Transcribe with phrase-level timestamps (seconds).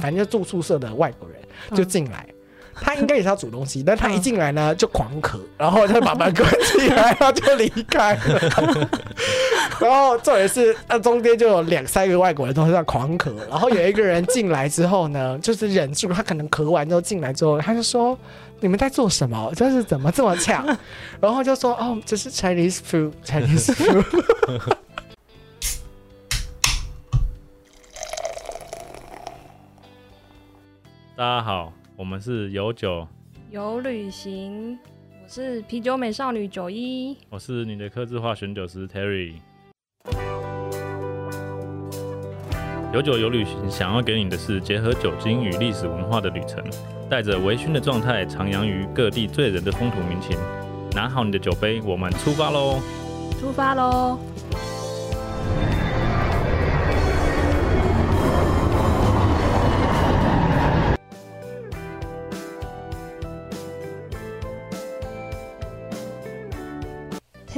[0.00, 1.38] 反正就住宿舍的外国人
[1.76, 2.26] 就进来。
[2.82, 8.88] 他应该也是要煮东西，但他一进来呢就狂咳，然后就把门关起来，然后就离开了。
[9.78, 18.18] 然后重点是，那中间就有两三个外国人都在狂咳，然后有一个人进来之后呢，就是忍住，他可能咳完之后进来之后，他就说
[18.60, 19.52] ：“你们在做什么？
[19.54, 20.64] 就是怎么这么呛？”
[21.20, 24.04] 然后就说：“哦，这是 Chinese food，Chinese food。
[31.20, 31.70] ”大家好。
[31.96, 33.06] 我们是有酒
[33.50, 34.78] 有旅行，
[35.22, 39.34] 我是啤酒美少女九一，我是你的刻字化选酒师 Terry。
[42.94, 46.64] 有酒有旅行，想要给你的是结合酒精与历史文化的旅程，
[47.10, 50.38] 带着微醺的状态，徜徉于各地醉人的风土民情。
[50.94, 52.80] 拿好你的酒杯，我们出发喽！
[53.38, 54.18] 出发喽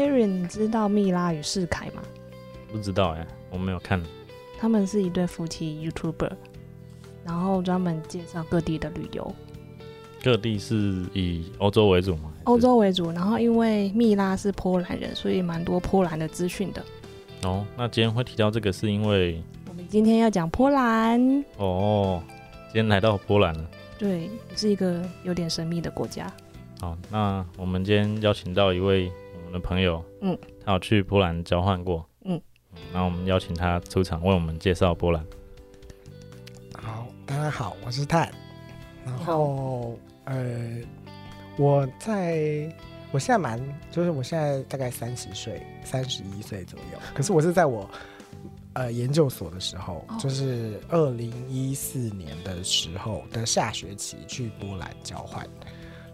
[0.02, 2.02] ！Terry，你知道蜜拉与世凯吗？
[2.72, 4.02] 不知道哎，我没有看。
[4.58, 6.32] 他们是一对夫妻 YouTuber，
[7.24, 9.32] 然后专门介绍各地的旅游。
[10.24, 12.32] 各地是以欧洲为主吗？
[12.44, 16.82] 欧洲为主，然后因为蜜拉是波兰人，所以蛮多波兰的资讯的。
[17.44, 21.44] 哦，那今天会提到这个是因为我们今天要讲波兰。
[21.58, 22.22] 哦，
[22.66, 23.70] 今天来到波兰了。
[23.98, 26.32] 对，是一个有点神秘的国家。
[26.80, 29.12] 好，那我们今天邀请到一位。
[29.52, 32.40] 的朋友，嗯，他有去波兰交换过，嗯，
[32.92, 35.24] 然后我们邀请他出场为我们介绍波兰。
[36.74, 38.32] 好，大家好，我是泰，
[39.04, 40.80] 然后呃，
[41.58, 42.74] 我在，
[43.12, 47.88] 我现在蛮，就是我现在大概三十岁，三十一岁左右，可是我是在我
[48.72, 55.46] 呃研究所的时候，就是二零一四年的时候的下学期去波兰交换。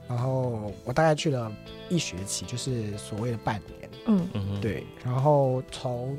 [0.09, 1.53] 然后我大概去了
[1.91, 3.91] 一学期，就是所谓的半年。
[4.07, 4.87] 嗯嗯，对。
[5.05, 6.17] 然后从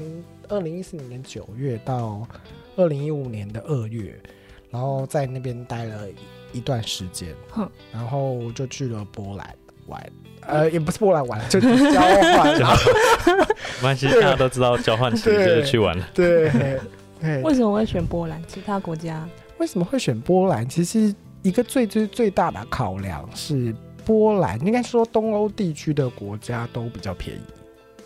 [0.48, 2.28] 二零一四年的九月到
[2.76, 4.16] 二零一五年的二月，
[4.70, 6.08] 然后在那边待了
[6.54, 7.36] 一段时间。
[7.50, 7.68] 哼。
[7.92, 9.56] 然后就去了波兰
[9.88, 10.12] 玩，
[10.42, 12.56] 呃，也不是波兰玩，就是交换。
[12.56, 16.08] 没关系，大家都知道交换其实就是去玩了。
[16.14, 16.52] 对。
[17.44, 18.40] 为什么会选波兰？
[18.48, 20.70] 其他国家为什么会选波兰？
[20.70, 21.12] 其实。
[21.42, 23.74] 一个最最最大的考量是，
[24.06, 27.42] 波兰应该说东欧地区的国家都比较便宜，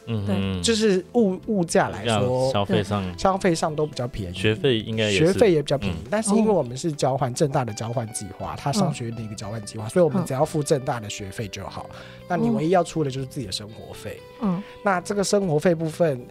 [0.06, 3.18] 嗯，对，就是物物价来说，消费上。
[3.18, 5.98] 消费上都比较便宜，学费应该学费也比较便宜。
[6.10, 11.90] 但是因为我们是交换正大的交换计划，他上学的一个交换计划，所以我们只要付正大的学费就好。
[12.28, 14.20] 那你唯一要出的就是自己的生活费。
[14.42, 16.24] 嗯，那这个生活费部分。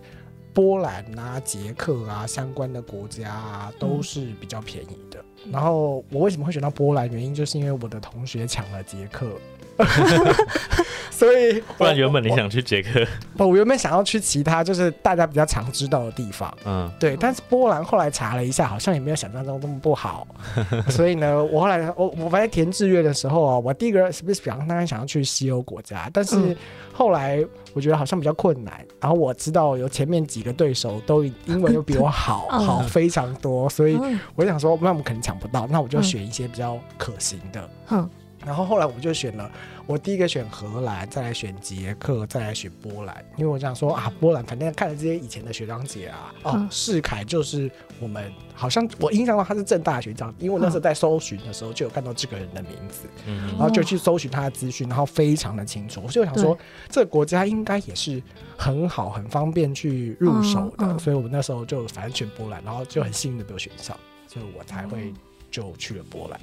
[0.53, 5.25] 波兰啊、捷克啊相关的国家啊都是比较便宜的。
[5.51, 7.11] 然后我为什么会选到波兰？
[7.11, 9.33] 原因就是因为我的同学抢了捷克。
[11.23, 13.07] 所以，不然原本你想去捷克？
[13.37, 16.53] 不，我原本想要去其他，就是大家比较常知道的地方。
[16.65, 17.17] 嗯，对。
[17.17, 20.27] 但是波兰后来查了一下，好像也没有想象中这么不好。
[20.91, 26.11] 所以呢，我后来我我在填志愿的时候啊，我第一个是不是想当然想要去西欧国家？
[26.13, 26.57] 但是
[26.93, 27.39] 后来
[27.73, 28.85] 我觉得好像比较困难。
[29.01, 33.97] 然后我知道有前面几个对手都英文又比我好好非常多，所以
[34.35, 37.71] 我想说，那我们肯定抢不到，那我就选一些比较可行的。
[37.91, 38.11] 嗯。
[38.45, 39.51] 然后后来我们就选了，
[39.87, 47.71] 我第一个选荷兰，再来选捷克，再来选波兰，因为我想说啊，波兰反正看了这些以前的学长姐啊，哦，世凯就是
[48.01, 58.21] 我们好像我印象中他是正大学长，因为我那时候在搜寻的时候就有看到这个人的名字，嗯然后就去搜寻他的资讯，然后非常的清楚，所以我想说这个国家应该也是
[58.57, 65.13] 很好很方便去入手的，所以我们那时候就反正选波兰，然后就很幸运的被我选上，所以我才会
[65.51, 66.41] 就去了波兰，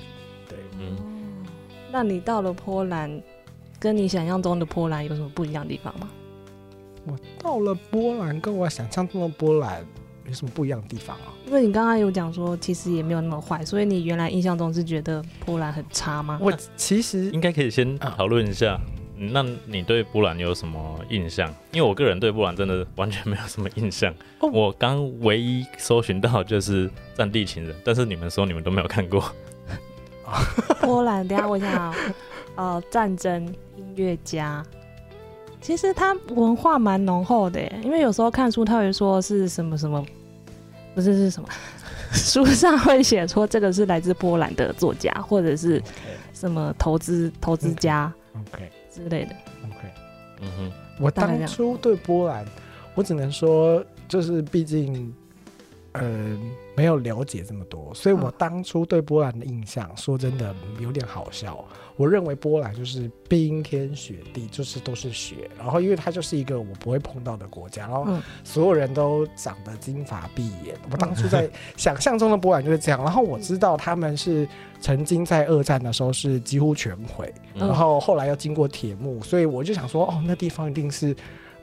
[0.48, 1.19] 对，嗯。
[1.92, 3.22] 那你到了波兰，
[3.80, 6.10] 跟你想象中的波兰有什么不一样的地方吗？
[7.06, 9.84] 我到了波兰，跟我想象中的波兰
[10.28, 11.34] 有什么不一样的地方啊？
[11.48, 16.38] 因为你刚刚有讲说，其实也没有那么坏，所以你原来印象中是觉得波兰很差吗？
[16.42, 18.80] 我其实应该可以先讨论一下，
[19.18, 21.52] 那你对波兰有什么印象？
[21.72, 24.14] 因为我个人对波兰真的完全没有什么印象。
[24.42, 29.24] 我刚唯一搜寻到就是《战地情人》，但是你们说你们都没有看过。
[30.82, 31.96] 波兰，等下问一下啊，
[32.56, 33.46] 呃，战争
[33.76, 34.64] 音乐家，
[35.62, 40.04] 其实他文化蛮浓厚的，因为有时候看书他会说是什么什么，
[40.96, 41.48] 不是是什么，
[42.12, 45.82] 书上会写说这个是来自波兰的作家，或者是
[46.34, 48.70] 什么投资投资家，OK。
[48.92, 49.78] 之类的，OK，
[50.42, 52.44] 嗯哼，我当初对波兰，
[52.96, 55.14] 我只能说就是毕竟，
[55.94, 56.38] 呃。
[56.80, 61.66] 没有了解这么多，所以我当初对波兰的印象，说真的有点好笑。
[61.98, 68.08] 我认为波兰就是冰天雪地，就是都是雪，然后因为它就是一个我不会碰到的国家，然后
[68.46, 70.74] 所有人都长得金发碧眼。
[70.90, 74.48] 我当初在想象中的波兰就是这样，然后我知道他们是
[74.80, 81.14] 曾经在二战的时候是几乎全毁，然后后来又经过铁幕，所以我就想说，哦，那地方一定是。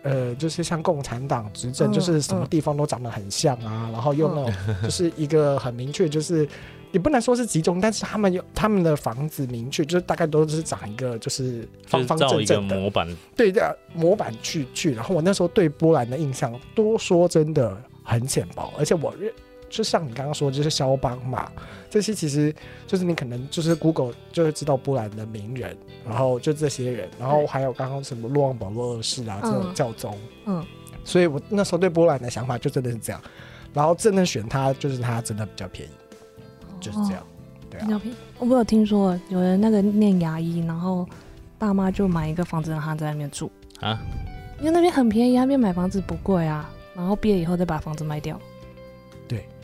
[0.08, 6.48] 呃，就是像共产党执政，就是什么地方都长得很像啊，然后又那种就是一个很明确，就是
[6.92, 14.94] 也不能说是集中，但是他们有他们的房子明确，就是大概都是长一个就是方方正正的模板，对的模板去去。
[14.94, 19.32] 然后我那时候对波兰的印象，多说真的很浅薄，而且我认。
[19.68, 21.50] 就像你刚刚说，就是肖邦嘛，
[21.90, 22.54] 这些其实
[22.86, 25.76] 就是你可能就是 Google 就会知道波兰的名人，
[26.06, 30.16] 然后就这些人，然后还有刚刚什么洛旺保罗二世啊这种教宗，
[30.46, 30.64] 嗯，
[31.04, 33.20] 所以我那时候对波兰的想法就真的是这样，
[33.74, 35.92] 然后真的选他就是他真的比较便宜，
[36.80, 37.26] 就是这样，
[37.68, 38.00] 对啊。
[38.38, 41.08] 我有听说有人那个念牙医，然后
[41.58, 43.50] 爸妈就买一个房子让他在那边住。
[43.80, 43.98] 啊，
[44.58, 48.40] 因为那边很便宜，那边买房子不贵啊，然后毕业以后再把房子卖掉。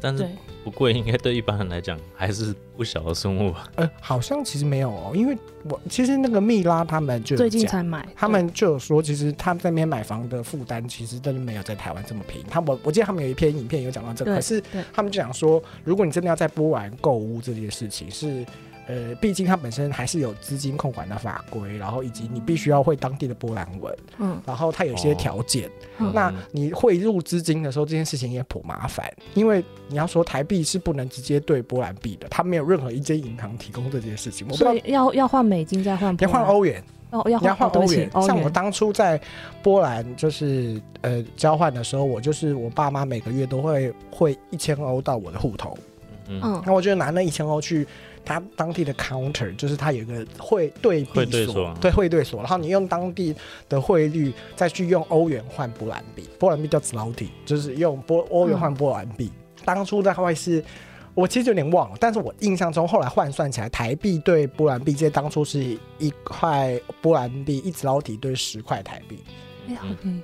[0.02, 0.28] 对，但是
[0.64, 3.70] 不贵，应该对一般人来讲还是不小的数目吧？
[3.76, 12.44] 呃，好像其实没有哦，因为我其实那个蜜拉他们就最近才买，他们就有说，其实他们在那边买房的负担其实真的没有在台湾这么便宜。
[12.50, 14.62] 他我我记得他们有一篇影片有讲到这个，可是
[14.92, 18.44] 他们就讲说，如果你真的要在波兰购物这件事情是。
[18.88, 25.70] 呃，毕竟它本身还是有资金控管的法规，然后以及你必须要会当地的波兰文，嗯，然后它有些条件，
[26.12, 36.82] 那你汇入资金的时候，这件事情也颇麻烦，因为你要说台币是不能直接对波兰币的，它没有任何一间银行提供这件事情，我所以要要换美金再换，要换欧元。
[37.10, 38.10] 哦，要换欧元。
[38.22, 39.20] 像我当初在
[39.62, 45.76] 波兰就是呃交换的时候，我就是我爸妈每个月都会汇一千欧到我的户头，
[46.26, 47.86] 嗯，那我就拿那一千欧去。
[48.24, 53.34] 他当地的 counter 就是他有一个汇兑币所，对汇兑所，然后你用当地
[53.68, 59.30] 的汇率再去用欧元换波兰币，波兰币叫 zloty，就是用波欧元换波兰币。
[59.64, 60.64] 当初大概是，
[61.14, 69.18] 我其实有点忘了，但是我印象中后来换算起来，台币对波兰币，这当初是一块波兰币一 zloty 对十块台币。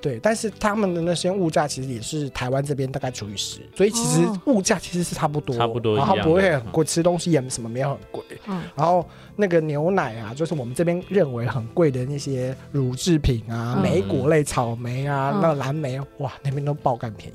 [0.01, 8.23] 对，但是他们的那些物价其实也是台湾这边大概除以十，所以其实物价其实是差不多，差不多，然后不会很贵，吃东西也什么没有很贵。
[8.47, 9.07] 嗯，然后
[9.37, 17.35] 那个牛奶啊，就是我们这边认为很贵的那些乳制品啊，莓果类，草莓啊，那蓝莓，哇，那边都爆干便宜。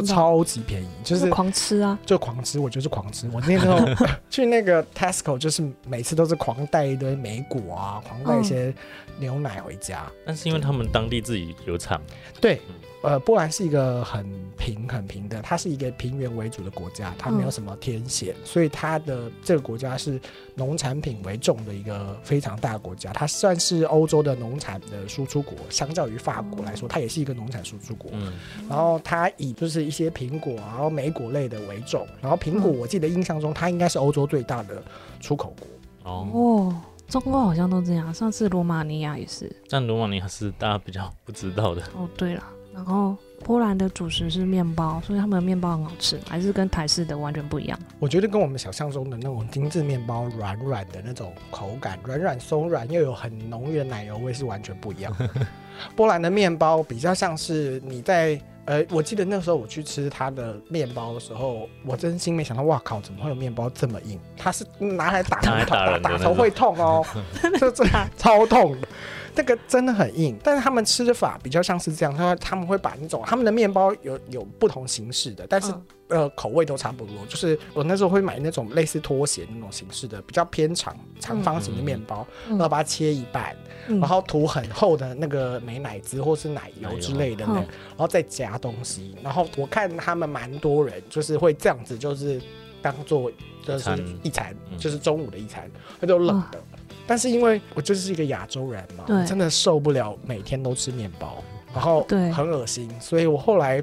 [0.00, 3.28] 就超级便宜，就是狂吃啊，就狂吃，我就是狂吃。
[3.32, 3.78] 我那时候
[4.30, 8.74] 去那个 Tesco，就是每次都是狂带一堆莓果啊，狂带一些
[9.18, 10.04] 牛奶回家。
[10.26, 12.00] 但是因为他们当地自己有厂，
[12.40, 12.60] 对。
[13.04, 20.18] 呃，波兰是一个很平很平的，它是一个平原为主的国家，它没有什么天险，所以它的这个国家是
[20.54, 28.10] 农产品为重的一个非常大国家，它算是欧洲的农产的输出国，相较于法国来说，它也是一个农产输出国。
[28.14, 28.32] 嗯，
[28.70, 34.82] 然后它以就是一些苹果，然后莓果类的为重，然后苹果我记得印象中它应该是欧洲最大的
[35.20, 36.10] 出口国。
[36.10, 36.74] 哦，
[37.06, 41.82] 中国好像都这样，上次罗马尼亚也是，但罗马尼亚是大家比较不知道的。
[41.94, 42.42] 哦，对了。
[42.74, 47.78] 然后波兰的主食是面包，所以他们的面包很好吃，还是跟台式的完全不一样。
[48.00, 55.16] 我觉得跟我们想象中的那种精致面包软软的那种口感，软软松软又有很浓郁的奶油味是完全不一样。
[55.94, 64.18] 波兰的面包比较像是你在呃，我记得那时候我去吃它的面包的时候，我真心没想到，哇靠，怎么会有面包这么硬？
[64.38, 67.04] 它是拿来打 打打打头会痛哦，
[67.60, 67.84] 这这
[68.16, 68.88] 超痛的。
[69.34, 75.74] 这个真的很硬，但是他们吃法比较像是这样，他他们会把那种他们的面包有有不同形式的，但是
[76.08, 77.14] 呃口味都差不多。
[77.28, 83.56] 就是我那时候会买那种类似拖鞋那种形式的，比较偏长长方形的面包，然后把它切一半，
[83.88, 87.66] 然后涂很厚的那个美奶滋或是奶油之类的，然
[87.98, 89.16] 后再夹东西。
[89.22, 92.40] 然后我看他们蛮多人就是会这样子，就是
[92.80, 93.30] 当做
[93.66, 93.90] 就是
[94.22, 95.68] 一餐，就是中午的一餐，
[96.00, 96.58] 它就冷的。
[97.06, 101.42] 但是因为我就是一个亚洲人嘛，真的受不了每天都吃面包，
[101.72, 103.82] 然后很恶心，所以我后来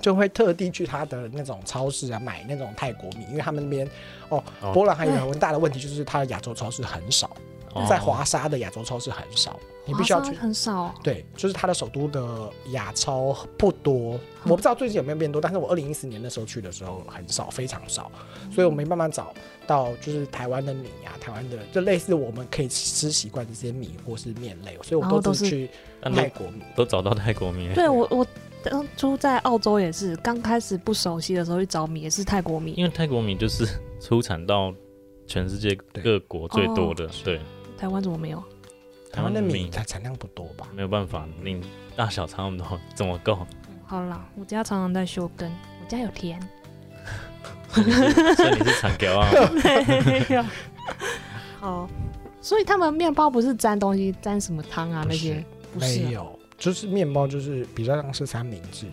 [0.00, 3.88] 就会特地去他的那种超市啊买那种泰国米，因为他们那边
[4.28, 4.42] 哦，
[4.72, 7.30] 波兰还有很大的问题就是它的亚洲超市很少，
[7.88, 9.58] 在华沙的亚洲超市很少。
[9.90, 18.10] 你必须要去很少，对，就是它的首都的亚超不多，我不知道最近有没有变多，但是我二零一四年的时候去的时候很少，非常少，
[18.52, 19.34] 所以我没办法找
[19.66, 25.68] 到就是台湾的米啊，台湾的就类似我们可以吃习惯这些米或是面类，所以我都是去
[26.02, 27.72] 泰国米，都找到泰国米。
[27.74, 28.24] 对我我
[28.62, 33.66] 当初在澳洲也是刚开始不熟悉的时候去找米，也是泰国米，因为泰国米就是
[34.00, 34.72] 出产到
[35.26, 37.08] 全世界各国最多的。
[37.24, 37.40] 对，
[37.76, 38.42] 台湾怎么没有？
[39.12, 40.68] 台湾的米它产量不多吧？
[40.74, 41.60] 没有办法，你
[41.96, 43.38] 大小差不多，怎么够？
[43.84, 45.50] 好了，我家常常在修根，
[45.82, 46.40] 我家有田。
[47.72, 49.28] 所以你是产条啊？
[50.06, 50.44] 没有。
[51.60, 51.88] 好，
[52.40, 55.44] 所以他们面包不是沾东西，沾什么汤啊那些？
[55.74, 58.86] 没有，就是面包，就是比较像是三明治。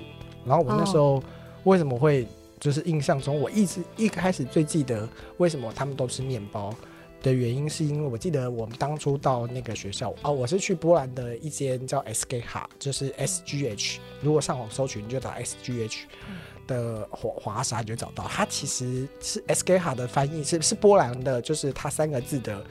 [0.45, 1.21] 然后我那时候
[1.63, 2.27] 为什么会
[2.59, 5.07] 就是印象中，我一直一开始最记得
[5.37, 6.73] 为什么他们都吃面包
[7.21, 16.05] 的原因，是因为我记得我们当初到那个学校啊，我是去波兰的一间叫 SKH，，就是 S G H，如果上网搜寻就打 S G H。
[16.67, 22.63] 的华华沙就找到，它其实是 S K 哈的翻译是是波兰的，就是它三个字的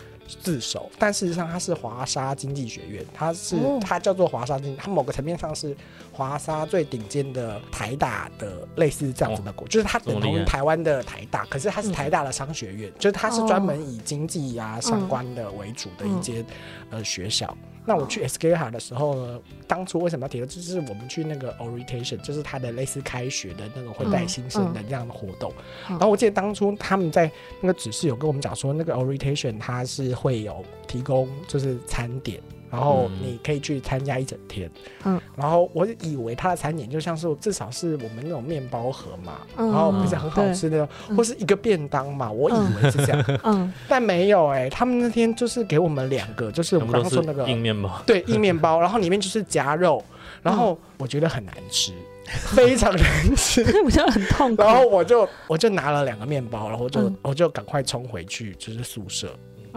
[0.43, 5.77] 字首，但事实上它是华沙经济学院，它是它叫做华沙经，它某个层面上是
[6.13, 16.45] 华沙最顶尖的台大的类似这样子的国，就是它等同于台湾的台大，可是它是台大的商学院，就是它是专门以经济啊相关的为主的一间
[16.91, 17.57] 呃学校。
[17.87, 20.47] 那我去 S K 哈的时候呢，当初为什么要提到？
[20.47, 25.53] 就是我们去那个 orientation，就是他的类似开学的那种会带新生的这样的活动。
[25.89, 32.41] 然后我记得当初他们在那个指示有跟我们讲说，那个 orientation 它是会有提供就是餐点。
[32.71, 34.71] 然后你可以去参加一整天，
[35.05, 50.03] 嗯，然后我以为它的餐点就像是至少是我们那种面包盒嘛，然后不是很好吃的，或是一个便当嘛，我以为是这样， 嗯，但没有哎，他们那天就是给我们两个，就是我们刚刚说那个硬面包，对，硬面包， 然后里面就是夹肉，
[50.43, 51.93] 然后我觉得很难吃，
[52.27, 59.29] 非常难吃，我觉得很痛苦，然后我就我就拿了两个面包，然后就我就赶快冲回去就是宿舍。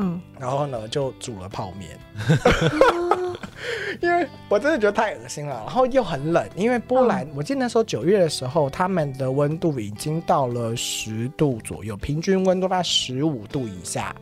[0.02, 2.00] 嗯，然后呢，就煮了泡面，
[4.02, 14.16] 因为我真的觉得太恶心了，然后又很冷，因为波兰，我记得那时候九月的时候，他们的温度已经到了十度左右，平均温度在十五度以下，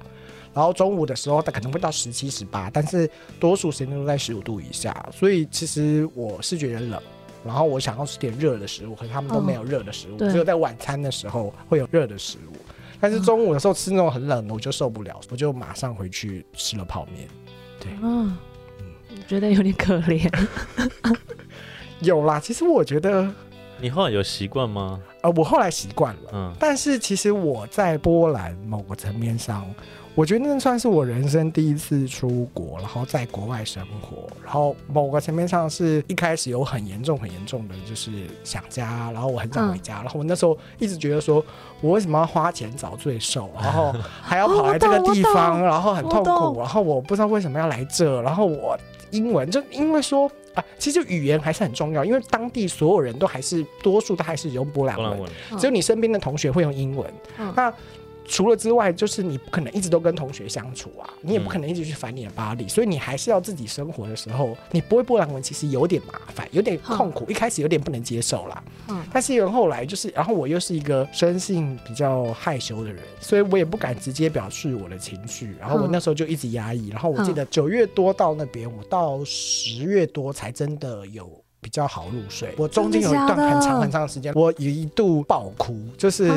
[0.52, 3.08] 然后中午的时候它可能会到十七、十八，但是
[3.40, 7.00] 多数时间都在十五度以下，所以其实我是觉得冷，
[7.46, 12.58] 然后我想要吃点热的食物，可是他们都没有热的食物，只有在晚餐的时候会有热的食物。
[13.00, 17.27] 但是中午的时候吃那种很冷的，我就受不了，我就马上回去吃了泡面。
[17.80, 18.38] 对，嗯，
[19.27, 20.30] 觉得有点可怜。
[22.01, 23.30] 有啦，其实我觉得
[23.80, 25.00] 你后来有习惯吗？
[25.22, 26.30] 呃，我后来习惯了。
[26.34, 29.66] 嗯，但是其实我在波兰某个层面上。
[30.18, 38.10] 我觉得那算是我人生第一次出国，然后在国外生活，然后某个层面上是一开始有很严重、很严重的，就是
[38.44, 41.46] 想家，然后我很想回家，然后我那时候一直觉得说，
[41.82, 48.76] 我为什么要花钱找罪受，然后 还要跑来这个地方，然后很痛苦，然后我不知道为什么要来这，然后我
[49.12, 57.08] 英文就因为说啊，其实语言还是很重要，因为当地所有人都还是多数都还是用波兰文，只有你身边的同学会用英文，
[57.56, 57.72] 那。
[58.28, 68.64] 除了之外，就是你不可能一直都跟同学相处啊，你也不可能一直去烦你的巴黎，所以你还是要自己生活的时候，你不会波兰文，其实有点麻烦，有点痛苦，一开始有点不能接受啦。
[68.90, 81.30] 嗯，但是后来就是，然后我又是一个生性比较害羞的人，所以我也不敢直接表示我的情绪，然后我那时候就一直压抑，然后我记得九月多到那边，我到十月多才真的有。
[81.60, 82.54] 比较好入睡。
[82.58, 86.30] 我中间有一段很长很长的时间，我一度爆哭，就是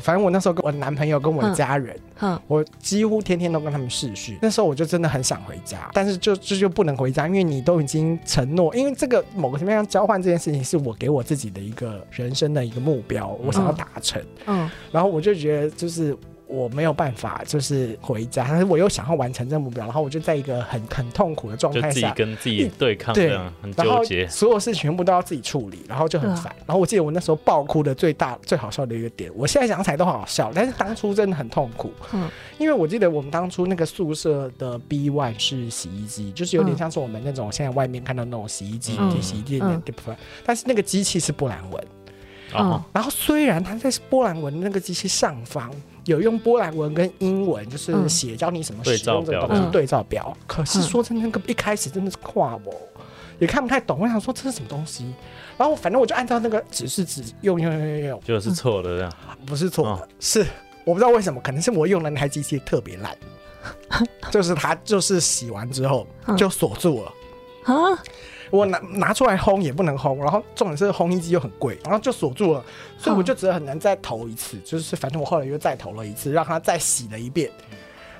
[0.00, 1.98] 反正我那时候跟我男朋友跟我的家人，
[2.46, 4.36] 我几乎天天都跟他们视讯。
[4.40, 14.22] 那时候我就真的很想回家，但是就就就不能回家，因为你都已经承诺，因为这个某个什么样交换这件事情是我给我自己的一个人生的一个目标，我想要达成。
[14.46, 16.16] 嗯，然后我就觉得就是。
[16.52, 26.54] 我没有办法，就是回家，但是我又想要完成这个目标，然后我就在一个很很痛苦的状态下，跟自己对抗，对，很纠结，所有事全部都要自己处理，然后就很烦。
[26.66, 31.90] 然后我记得我那时候爆哭的最大、最好笑的一个点，我现在想起来都好笑，但是当初真的很痛苦。
[32.12, 32.28] 嗯，
[32.58, 41.84] 因为我记得我们当初那个宿舍的 B one 是洗衣机，就是有点像是我们那种现在外面看到那种洗衣机、洗衣机的部分，但是那个机器是波兰文。
[42.52, 45.70] 哦，然后虽然它在波兰文那个机器上方。
[46.04, 50.36] 有用波兰文跟英文，就是写教你什么使用这个东西对照表。
[50.46, 52.74] 可是说真的，那个一开始真的是跨我，
[53.38, 53.98] 也看不太懂。
[54.00, 55.12] 我想说这是什么东西，
[55.56, 59.12] 然后反正我就按照那个指示纸用用用用用，就是错的这样，
[59.46, 60.46] 不是错的，是
[60.84, 63.16] 我不知道为什么，可能是我用的那台机器特别烂，
[64.30, 66.06] 就是它就是洗完之后
[66.36, 67.12] 就锁住了
[67.74, 68.02] 啊。
[68.52, 72.64] 我拿拿出来烘也不能烘，然后重点是烘衣机又很贵，然后就锁住了，
[72.96, 77.50] 所以我就只能很难再投一次，就是反正我后来又再投了一次，让它再洗了一遍，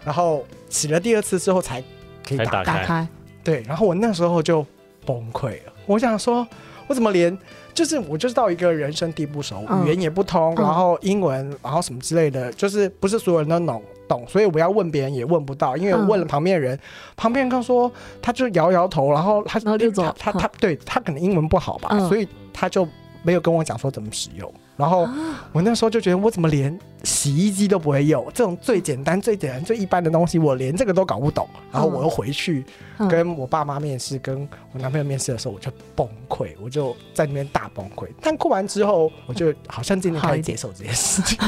[0.04, 1.80] 然后洗了第二次之后才
[2.26, 3.06] 可以打开。
[3.44, 4.66] 对，然后我那时候就
[5.06, 6.44] 崩溃了，我想说。
[6.88, 7.38] 我怎么连
[7.72, 13.82] 就是我就是到一个人生地不熟，语言也不通，然后英文，然后什么之类的，就是不是所有人都懂
[14.12, 16.78] 懂，所以我要问别人也问不到，因为问了旁边人，
[17.16, 17.90] 旁边人刚说
[18.20, 19.78] 他就摇摇头，然后他他
[20.18, 22.86] 他他对他可能英文不好吧，所以他就
[23.22, 24.52] 没有跟我讲说怎么使用。
[24.76, 25.08] 然后
[25.52, 28.24] 我那时候就觉得，我怎么连洗衣机都不会用？
[28.34, 31.48] 这种最简单、最简单、最一般的东西，我连这个都搞不懂。
[31.70, 32.64] 然后我又回去
[33.08, 38.08] 跟我爸妈面试，跟我男朋友面试的时候，我就崩溃，我就在那边大崩溃。
[38.20, 41.38] 但哭完之后，我就好像渐渐可以接受这件事情。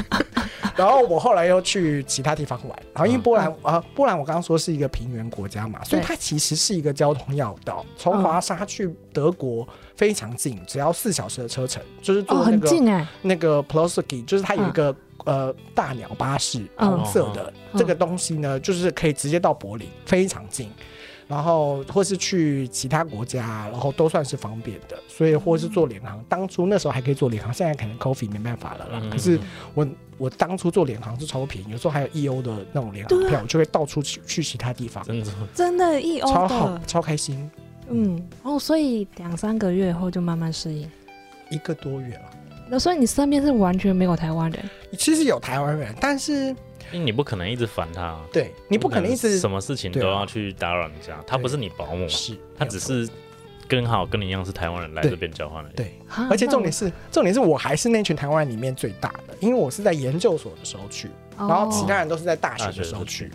[0.76, 20.70] 然后我后来又去其他地方玩，然后因为波兰啊，波兰我刚刚说是一个平原国家嘛，所以它其实是一个交通要道，从华沙去德国非常近，只要四小时的车程，就是坐那个那个 p l o s k y 就是它有一个呃大鸟巴士，红色的这个东西呢，就是可以直接到柏林，非常近。
[21.26, 29.02] 然后或是去其他国家，然后都算是方便的，所以或是做联航，当初那时候还可以做联航，现在可能 Coffee 没办法了啦。
[29.10, 29.40] 可是
[29.72, 35.02] 我我当初做联航是超便宜，有时候还有 E O 的那种联航票，就会到处去去其他地方。
[35.02, 37.50] 真的真的 E O 超好，超开心。
[37.90, 38.22] 嗯。
[38.42, 40.90] 哦，所以两三个月后就慢慢适应，
[41.50, 42.30] 一个多月了。
[42.68, 44.70] 那所以你身边是完全没有台湾人？
[44.96, 46.54] 其实有台湾人，但是。
[46.92, 53.08] 因为你不可能一直烦他，对你不可能一直什么事情都要去打扰人家，他不是你保姆，是，他只是
[53.66, 55.94] 跟好跟你一样是台湾人来这边交换的，对，
[56.30, 63.30] 而且重点是重点是我还是那群台湾人里面最大的，因为我是在研究所的时候去，然后其他人都是在大学的时候去，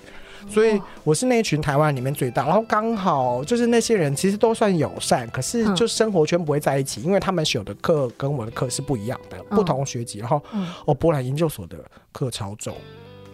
[0.50, 10.42] 所以我是那群台湾里面最大，然后刚好就是那些人其实都算友善，可是就生活圈不会在一起，因为他们修的课跟我的课是不一样的，不同学籍，然后
[10.86, 11.78] 哦，波兰研究所的
[12.12, 12.76] 课超重。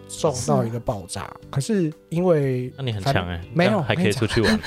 [0.08, 4.60] 重到一个爆炸，可是因为那你很强哎，没有还可以出去玩。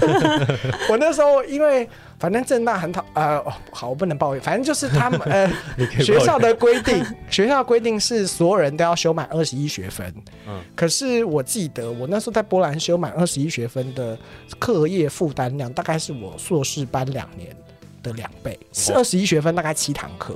[0.90, 1.88] 我那时候因为
[2.18, 5.46] 反正正大很讨呃好，我不能抱怨，反正就是他们呃
[6.02, 10.12] 学校的规定，学校规定是所有人都要修满二十一学分。
[10.48, 14.18] 嗯，可是我记得我那时候在波兰修满二十一学分的
[14.58, 17.54] 课业负担量，大概是我硕士班两年
[18.02, 20.34] 的两倍，是二十一学分，大概七堂课。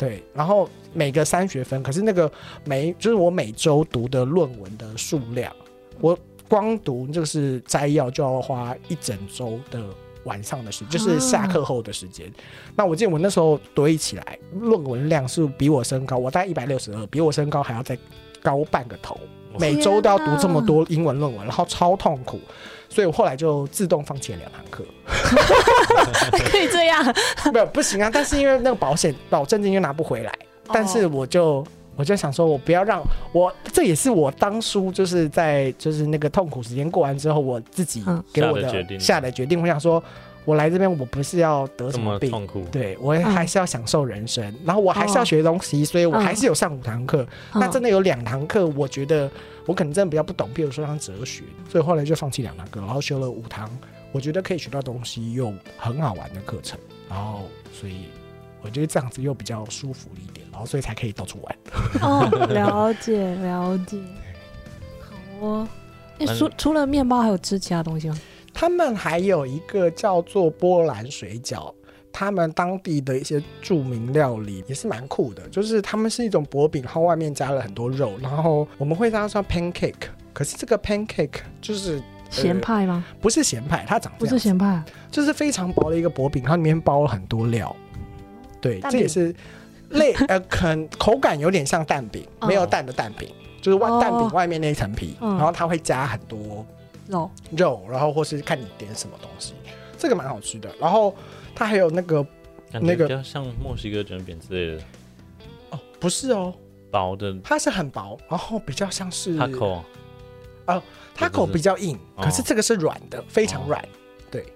[0.00, 2.32] 对，然后每个三学分，可是那个
[2.64, 5.54] 每就是我每周读的论文的数量，
[6.00, 9.84] 我光读就是摘要就要花一整周的
[10.24, 12.32] 晚上的时间，就是下课后的时间。
[12.74, 17.98] 那我记得我那时候堆起来论文量是比我身高，我大概一百六十二，比我身高还要再
[18.42, 19.20] 高半个头，
[19.58, 22.40] 每周都要读这么多英文论文，然后超痛苦。
[22.92, 24.84] 所以我后来就自动放弃了两堂课，
[26.50, 27.14] 可以这样？
[27.52, 28.10] 没有不行啊！
[28.12, 30.32] 但是因为那个保险保证金又拿不回来，
[30.72, 31.64] 但是我就
[31.96, 39.60] 我就想说，我不要让我这也是我当初就是在就是那个痛苦时间过完之后，我自己给我的下的决定。
[39.60, 40.02] 我想说，
[40.44, 47.26] 我来这边我不是要得什么病，痛苦，对我还是要享受人生， 然后我还是要学东西，所以我还是有上五堂课。
[47.54, 49.30] 那真的有两堂课，我觉得。
[49.66, 53.70] 我可能真的比较不懂，比如说像哲学，所以后来就放弃两堂课，然后修了五堂，
[54.12, 58.06] 我觉得可以学到东西又很好玩的课程，然后所以
[58.62, 61.56] 我觉得这样子又比较舒服一点，然后所以才可以到处玩。
[62.02, 63.98] 哦，了解了解。
[65.00, 65.68] 好哦，
[66.18, 68.20] 那除除了面包，还有吃其他东西吗？
[68.52, 71.72] 他们还有一个叫做波兰水饺。
[72.12, 80.08] 他们当地的一些著名料理也是蛮酷的，就是他们是一种薄饼，然后外面加了很多肉，然后我们会叫它 pancake。
[80.32, 83.04] 可是这个 pancake 就是咸派吗？
[83.20, 87.74] 不是咸派，它长不是咸派，就是非常薄的一个薄饼，它里面包了很多料。
[88.60, 89.34] 对，这也是
[89.90, 93.28] 类 呃，可口感有点像蛋饼，没有蛋的蛋饼，
[93.60, 96.64] 就是外蛋饼外面那一层皮，然后它会加很多
[97.08, 97.30] 肉。
[97.56, 99.54] 肉，然后或是看你点什么东西，
[99.98, 100.70] 这个蛮好吃的。
[100.80, 101.14] 然后。
[101.52, 102.24] 它还有那个
[102.70, 104.82] 那个比较像墨西哥卷饼之类的。
[105.70, 106.54] 哦，不是哦，
[106.92, 109.82] 薄的，它是很薄，然后比较像是它口
[110.66, 110.82] 哦，
[111.14, 113.82] 它口比较硬，可是这个是软的，非常软，
[114.30, 114.46] 对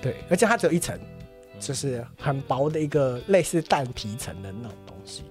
[0.00, 0.98] 对，而且它只有一层，
[1.60, 5.24] 就是很薄的一个类似蛋皮层的那种东西，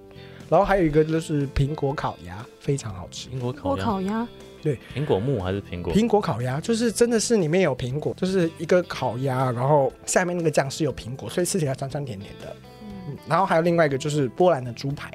[0.48, 4.26] 然后还有一个就是苹果烤鸭，非常好吃，苹果烤鸭。
[4.62, 5.94] 对，苹果木还是苹果？
[5.94, 12.56] 苹果烤鸭就是真的是里面有苹果，就是一个烤鸭，然后下面那个酱是有苹果，所以吃起来酸酸甜甜的。
[12.82, 15.12] 嗯，然后还有另外一个就是波兰的猪排，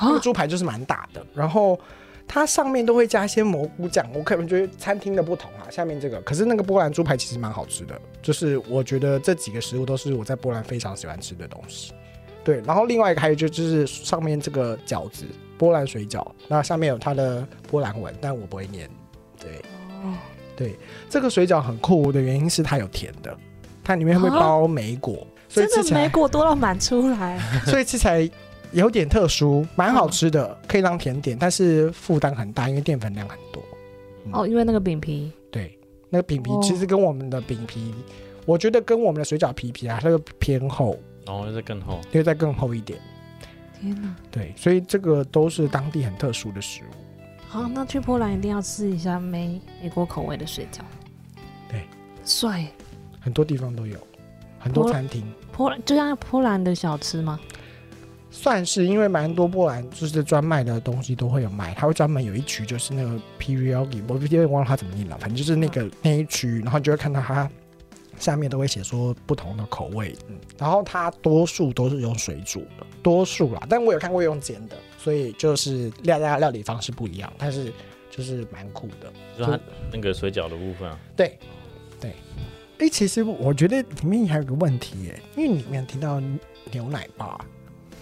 [0.00, 1.78] 那个猪排就是蛮大的，然后
[2.32, 4.08] 它上面都会加一些蘑菇酱。
[4.14, 11.92] 我可能觉得餐厅的不同啊，下面这个，可是那个波兰猪排其实蛮好吃的，就是我觉得这几个食物都是我在波兰非常喜欢吃的东西。
[12.44, 15.24] 对，然后另外一个还有就就是上面这个饺子。
[15.58, 18.88] 波兰水饺，那上面有它的波兰文，但我不会念。
[19.38, 19.56] 对，
[20.02, 20.14] 哦，
[20.56, 20.74] 对，
[21.10, 23.36] 这个水饺很酷的原因是它有甜的，
[23.84, 27.38] 它里面会包梅果，所以吃起来梅果多到满出来，
[27.68, 28.26] 所以吃起来
[28.72, 33.62] 有点特殊，蛮好吃的，可以当甜点，但是负担很大，因为淀粉量很多。
[34.32, 35.78] 哦，因为那个饼皮，对，
[36.08, 37.92] 那个饼皮其实跟我们的饼皮，
[38.44, 42.98] 我觉得跟我们的水饺皮皮啊，那个偏厚，哦，那更厚，因为再更厚一点。
[43.80, 44.14] 天哪！
[44.30, 46.94] 对，所以这个都是当地很特殊的食物。
[47.48, 50.80] 好，那去波兰一定要吃一下美美国口味的水饺。
[51.68, 51.84] 对，
[52.24, 52.70] 帅，
[53.18, 53.98] 很多地方都有，
[54.58, 55.24] 很多餐厅。
[55.50, 57.40] 波兰就像波兰的小吃吗？
[58.30, 67.50] 算是，因为蛮多波兰就是专卖的东西都会有卖，他会专门有一区就是那个 p r i o g i 我有点忘了他怎么念了，反正就是那个那一区，然后就会看到它
[68.18, 77.72] 下面都会写说不同的口味，嗯，然后它多数都是用水煮的，多数啦，但我有看过用煎的，所以就是料料料理方式不一样，但是
[78.10, 79.58] 就是蛮酷的，就它
[79.92, 81.36] 那个水饺的部分啊，对
[82.00, 82.14] 对，
[82.78, 86.20] 哎，其实我觉得里面还有个问题耶，因为里面提到
[86.70, 87.44] 牛奶吧。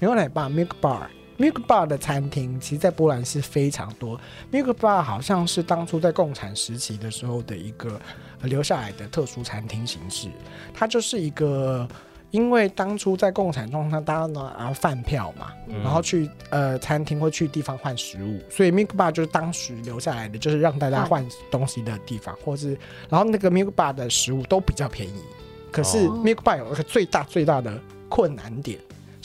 [0.00, 1.06] 牛奶 bar milk bar
[1.38, 4.18] milk bar 的餐厅，其实，在波兰是非常多。
[4.50, 8.00] milk bar 好像是当初在共产时期的时候的一个
[8.42, 10.28] 留下来的特殊餐厅形式。
[10.74, 11.88] 它就是一个，
[12.32, 22.76] 因为当初在共产状态，大家拿饭票嘛，然后去呃餐厅或去地方换食物，所以 milk bar 就是当时留下来的，就是让大家换东西的地方，或是
[23.08, 25.22] 然后那个 milk bar 的食物都比较便宜。
[25.70, 28.76] 可是 milk bar 有一个最大最大的困难点。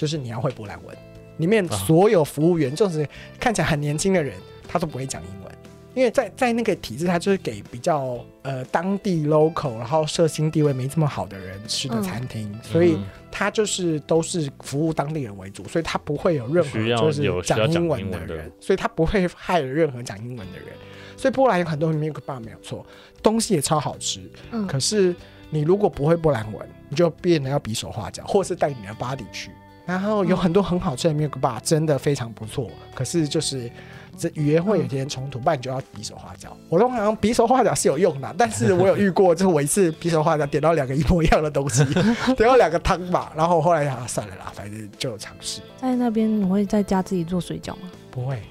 [0.04, 0.94] 就是你要会波兰文，
[1.38, 3.08] 里面所有服务员，就是
[3.40, 4.36] 看起来很年轻的人，
[4.68, 5.56] 他都不会讲英文，
[5.96, 13.00] 因为在在那个体制，他就是给比较呃当地 local，然后社经地位没这么好的人吃的餐厅，所以
[13.32, 20.68] 他就是都是服务当地人为主，所以他不会有任何就是讲英文的人，所以他不会害了任何讲英文的人。
[21.16, 22.86] 所以波兰有很多 milk bar 没有错，
[23.22, 24.30] 东西也超好吃，
[24.68, 25.16] 可是
[25.50, 29.50] 你如果不会波兰文，你就变得要比手画脚，或是带你的 body 去。
[29.86, 32.70] 然后有很多很好吃的 milk bar，真的非常不错。
[32.96, 33.70] 可是就是
[34.18, 36.56] 这语言会有点冲突，不然你就要比手画脚。
[36.70, 41.84] 我通常比手画脚是有用的，但是我有遇过，就是我一次比手画脚点到两个一模一样的东西，
[42.38, 43.34] 点到两个汤吧。
[43.36, 45.62] 然后后来想算了啦，反正就尝试。
[45.82, 47.90] 在那边你会在家自己做水饺吗？
[48.10, 48.42] 不会，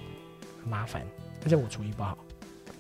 [0.61, 1.01] 很麻烦，
[1.45, 2.19] 而且我厨艺不好。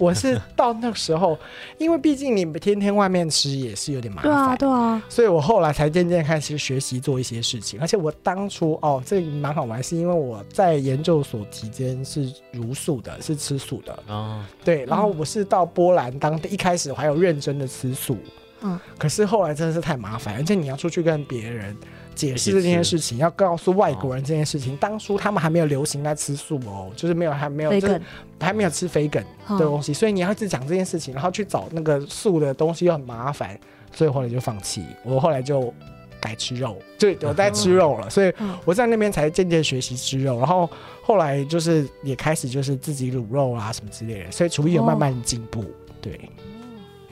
[0.02, 1.38] 我是到那个时候，
[1.78, 7.80] 因为毕竟你天天外面吃也是有点麻烦，对啊，对啊，所以我后来才渐渐开始学习做一些事情。
[7.80, 18.18] 而且我当初哦，这蛮好玩，是因为我在研究所期间是茹素的，是吃素的哦，对，然后我是到波兰当地一开始我还有认真的吃素，
[18.62, 21.76] 嗯，可是后来真的是太麻烦，而且你要出去跟别人。
[22.14, 24.76] 解释这件事情，要告诉外国人这件事情。
[24.76, 28.00] 当初他们还没有流行在吃素哦，就是没有还没有就是
[28.40, 33.58] 还没有吃肥梗的东西，所以你要一直讲这件事情，然后去找那个素的东西又很麻烦，
[33.92, 34.84] 所以后来就放弃。
[35.04, 35.72] 我后来就
[36.20, 38.32] 改吃肉，就我在吃肉了，所以
[38.64, 40.68] 我在那边才渐渐学习吃肉，然后
[41.02, 45.64] 后来就是也开始就是自己卤肉啊什么之类的，所以厨艺有慢慢进步，
[46.00, 46.20] 对。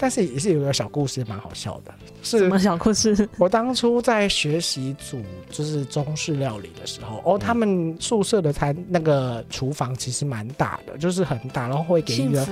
[0.01, 1.93] 但是也是有个小故事，蛮好笑的。
[2.23, 3.29] 是什么小故事？
[3.37, 12.43] 我当初在学习煮就是中式料理的时候，哦，他们宿舍的餐那个厨房其实蛮大的，就是很大，然后会给一个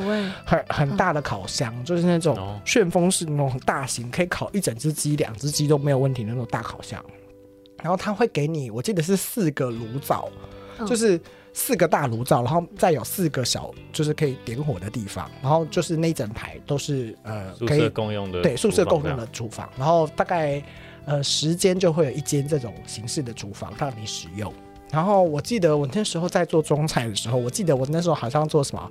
[0.44, 7.02] 很很大的烤箱，就是那种旋风式那种大型，可以烤一整只鸡、两只鸡都没有问题的那种大烤箱。
[7.82, 10.28] 然后他会给你，我记得是四个炉灶，
[10.86, 11.18] 就是。
[11.58, 20.62] 四个大炉灶，然后再有四个小，就是可以点火的地方，然后就是那整排都是呃，可以共用的，对，宿舍共用的厨房，然后大概
[21.04, 24.54] 呃时间就会有一间这种形式的厨房让你使用。
[24.92, 28.90] 然后我记得我那时候在做中菜的时候，我记得我那时候好像做什么，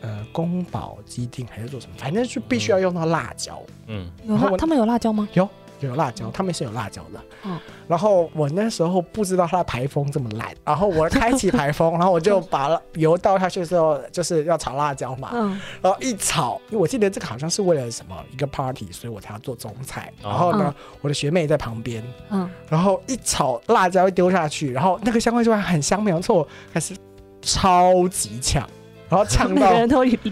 [0.00, 3.60] 呃，宫保鸡丁还是做什么，反正就必须要用到辣椒。
[3.88, 5.28] 嗯，有他们有辣椒吗？
[5.34, 5.46] 有。
[5.88, 7.20] 有辣椒，他们是有辣椒的。
[7.44, 15.30] 嗯，然后我那时候不知道它的排风这么烂，然后我开启排风，然后我就把油倒下去的时候，就是要炒辣椒嘛。
[15.32, 20.12] 嗯，然后一炒，因为我记得这个好像是为了什么一个 party，所以我才要做中菜。
[20.22, 22.02] 然后呢，我的学妹在旁边。
[22.30, 26.94] 嗯，然后一炒辣椒一丢下去，然后那个香味就会很香，没有错，还是
[27.42, 28.68] 超级呛。
[29.10, 29.72] 然后 呛到，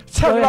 [0.06, 0.48] 呛到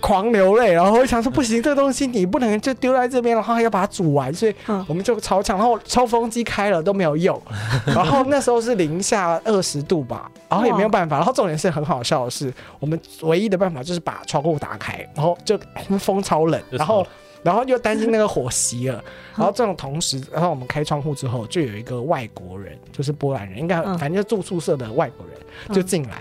[0.00, 4.54] 狂流泪，然后我想说不行，这个东西你不能就丢在这边，然后还要把它煮完，所以
[4.88, 7.40] 我们就超强，然后抽风机开了都没有用，
[7.86, 15.56] 然后那时候是零下二十度吧，然后也没有办法，然后重点是很好笑的是，我们唯一的办法就是把窗户打开，然后就
[15.98, 17.06] 风超冷，然后
[17.44, 19.00] 然后又担心那个火熄了，
[19.36, 26.20] 然后这种同时，然后我们开窗户之后，就有一个外国人，就是波兰人，应该反正就住宿舍的外国人就进来。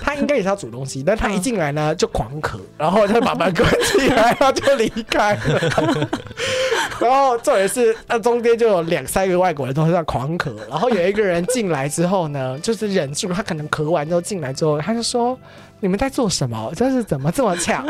[0.00, 6.08] 他应该也是要煮东西，但他一进来呢就狂咳，然后就把门关起来，然后就离开了。
[7.00, 15.38] 然后这也是，那中间就有两三个外国人都在狂咳，然后有一个人进来之后呢，就是忍住，他可能咳完之后进来之后，他就说
[15.80, 16.70] ：“你们在做什么？
[16.76, 17.82] 这是怎么这么巧？”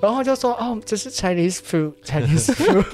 [0.00, 2.84] 然后就说：“哦，这是 Chinese food，Chinese food。”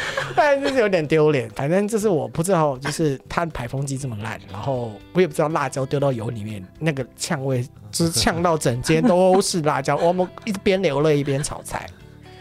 [0.36, 9.96] 但就是有点丢脸，反正就是我不知道，就是它排风机这么烂，然后我也不知道辣椒丢到油里面那个呛味，就是呛到整间都是辣椒。
[9.96, 11.88] 我们一边流泪一边炒菜。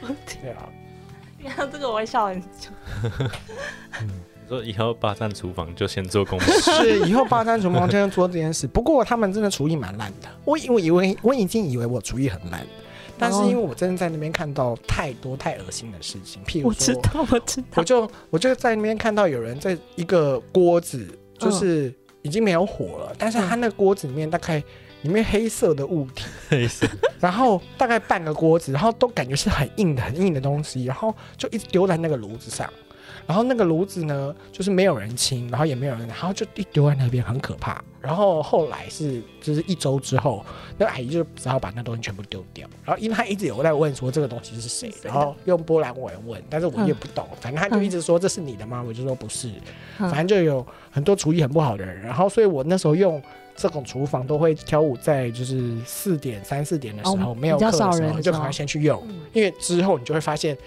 [0.01, 0.69] 对啊，
[1.37, 2.69] 你看这个我会笑很久。
[4.01, 8.65] 你说以后霸占厨房就先做功课，是以后霸占厨房就先做这件事。
[8.65, 12.65] 不过他们真的厨艺蛮烂的，我以我以为我已经以为我厨艺很烂。
[13.19, 21.05] 但是因为我真的在那边看到太多太恶心的事情，譬如说，我知道，我知道，我就我就在那边看到有人在一个锅子，
[21.37, 24.63] 就是已经没有火了，但是他那锅子里面大概
[25.01, 26.87] 里面黑色的物体，黑色，
[27.19, 32.71] 然后大概半个锅子，然后都感觉是很硬的很硬的东西，然后就一直丢在那个炉子上。
[33.25, 37.83] 然后那个炉子呢，就是没有人清，然后也没有人，然后就一丢在那边，很可怕。
[38.01, 40.43] 然后后来是，就是一周之后，
[40.77, 42.65] 那阿姨就只好把那东西全部丢掉。
[42.85, 48.81] 然后因为她一直有在问说这个东西是谁，然后用波兰文问，但是我也不懂，反正她就一直说这是你的吗？
[48.87, 49.51] 我就说不是，
[49.97, 52.01] 反正就有很多厨艺很不好的人。
[52.01, 53.21] 然后所以我那时候用
[53.53, 60.57] 这种厨房都会挑我在就是四点三四点的时候没有课的时候，就赶快先去用，因为之后你就会发现。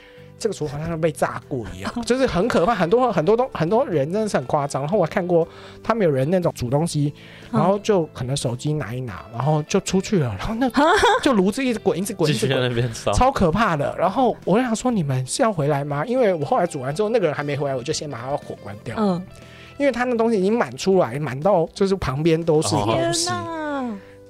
[0.43, 2.75] 这个厨房像被炸过一样， 就是很可怕。
[2.75, 4.83] 很多很多东很多人真的是很夸张。
[4.83, 5.47] 然后我看过
[5.85, 7.15] 他们有人那种煮东西，
[7.53, 10.35] 然后就可能手机拿一拿，然后就出去了。
[10.37, 10.69] 然后那
[11.23, 13.95] 就炉子一直滚，一直滚，一直在那边烧，超可怕的。
[13.97, 16.05] 然后我就想说，你们是要回来吗？
[16.05, 18.97] 因为我后来煮完之后，那个人还没回来，我就先把他火关掉。
[18.99, 19.25] 嗯，
[19.79, 23.31] 因为他那东西已经满出来，满到就是旁边都是东西。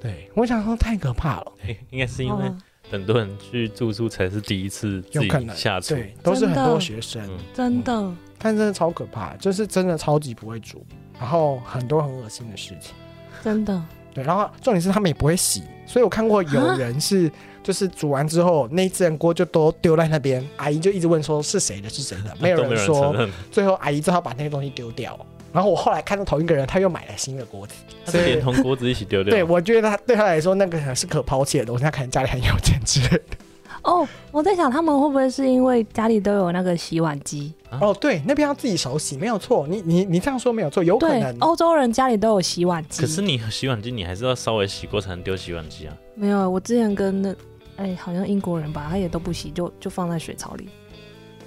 [0.01, 1.53] 对，我想说太可怕了。
[1.91, 2.45] 应该是因为。
[2.93, 10.85] 很多人去住宿才是第一次自己下厨，对，都是很多学生，真的，但真的超可怕，就是真的超级不会煮，
[11.19, 12.95] 然后很多很恶心的事情，
[13.43, 23.15] 真的，对，然后重点是他们也不会洗，所以我看过有人是就是煮完之后那一只锅就都丢在那边，阿姨就一直问说是谁的，是谁的， 没有人说，
[23.51, 25.19] 最后阿姨只好把那些东西丢掉。
[25.53, 27.75] 然后我后来看到同一个人，他又买了新的锅子，
[28.07, 29.31] 所以连同锅子一起丢掉。
[29.31, 33.37] 对，我觉得他对他来说那个是可抛弃的东西，他可能家里很有钱之类的。
[33.83, 37.53] 哦，我在想他们会不会是因为家里都有那个洗碗机？
[37.81, 39.67] 哦，对，那边要自己手洗，没有错。
[39.69, 43.03] 你你你这样说没有错，有可能欧洲人家里都有洗碗机。
[43.03, 45.95] 可是你洗碗机，你还是要稍微洗过才能丢洗碗机啊。
[46.15, 47.35] 没有，我之前跟那
[47.77, 50.69] 哎，好像英国人吧，他也都不洗，就就放在水槽里。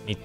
[0.05, 0.17] 你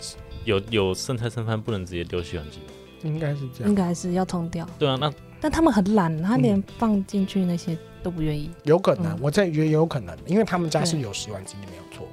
[0.44, 2.60] 有有剩菜剩饭不能直接丢洗碗机。
[3.02, 4.66] 应该是这样，应该是要冲掉。
[4.78, 8.50] 对啊，那但他们很懒，他连放进去那些都不愿意。
[8.64, 12.06] 有可能，我在觉得有可能，因为他们家是有洗碗机的，没有错。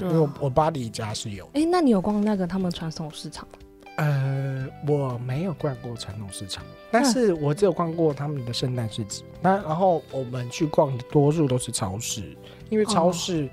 [0.00, 1.48] 因为我巴黎家是有。
[1.52, 3.58] 哎，那你有逛那个他们传统市场吗？
[3.96, 9.22] 呃，我没有逛过传统市场，但是我只有逛过他们的圣诞市集。
[9.42, 12.36] 那然后我们去逛的多数都是超市，
[12.72, 13.46] 因为超市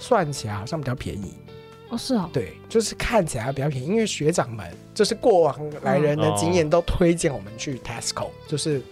[0.00, 1.34] 算起来好像比较便宜。
[1.90, 8.82] 哦，是啊，对，就是看起来比较便宜，因为学长们就是过往来人的经验都推荐我们去 Tesco，就是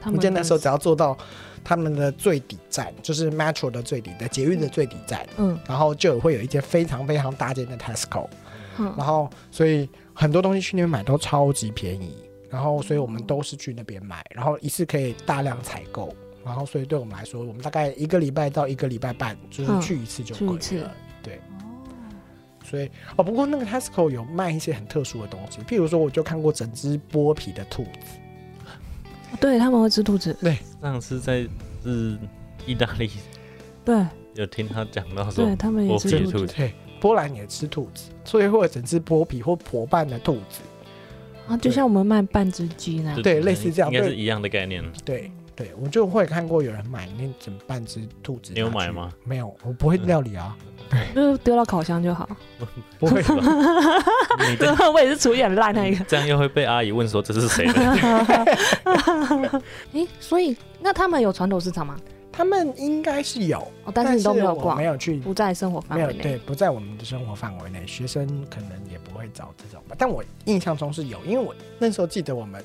[0.00, 1.18] 他们那时候只要做到
[1.64, 8.28] 他们的最底站，就是 Metro 的最底的捷运的最底站，嗯，然后就会有一间非常非常大间的 Tesco，
[8.78, 12.14] 嗯，然后所以很多东西去那边买都超级便宜，
[12.50, 21.40] 然后所以我们都是去那边买，然后一次可以大量采购，然后所以对我们来说，我们大概一个礼拜到一个礼拜半就是去一次就可以了，对。
[22.64, 28.18] 所以哦，不过那个 Tesco 有卖一些很特殊的东西，譬如说，我就看过整只剥皮的兔子，
[29.38, 30.34] 对他们会吃兔子。
[30.40, 31.46] 对，上次在
[31.82, 32.16] 是
[32.66, 33.10] 意大利，
[33.84, 34.02] 对，
[34.34, 40.62] 有听他讲到说，对他们也吃兔子，对，波兰也吃兔子，所以会有整只剥皮或破半的兔子。
[41.46, 44.82] 啊，就像我们卖半只鸡那样，对，类似这样，应该是一样的概念。
[45.04, 45.30] 对。
[45.56, 48.52] 对，我就会看过有人买那整半只兔子。
[48.52, 49.12] 你有买吗？
[49.22, 50.56] 没有，我不会料理啊。
[50.90, 52.28] 对， 就丢到烤箱就好。
[52.98, 53.34] 不会吧。
[54.92, 56.04] 我也是厨艺很烂那个。
[56.06, 57.80] 这样又会被阿姨问说这是谁的？
[59.92, 61.96] 哎，所以那他们有传统市场吗？
[62.32, 63.64] 他们应该是有，
[63.94, 66.20] 但是你都没有逛，没有去，不在生活范围内。
[66.20, 69.94] 对，不在我们的生活范围内，学生可能也不会找这种吧。
[69.96, 72.60] 但我印象中是有，因为我那时候记得我们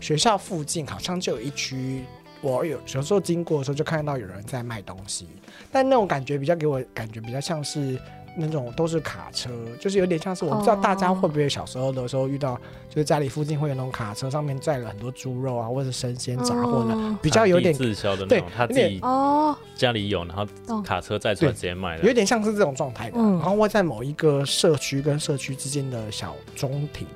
[0.00, 2.02] 学校附近好像就有一区。
[2.42, 5.26] 我有有时候经过的时候，就看到有人在卖东西，
[5.70, 7.98] 但那种感觉比较给我感觉比较像是
[8.36, 12.56] 那种都是卡车，就是有点像是我不知道大家会不会小时候的时候遇到，
[12.88, 19.56] 就是家里附近会有那种卡车，上面载了很多猪肉啊，或者生鲜杂货呢，比较有点滞销的那种，他自己哦。
[19.76, 20.46] 家里有，然后
[20.82, 23.18] 卡车载出来直接卖的，有点像是这种状态的。
[23.18, 27.06] 然后会在某一个社区跟社区之间的小中庭，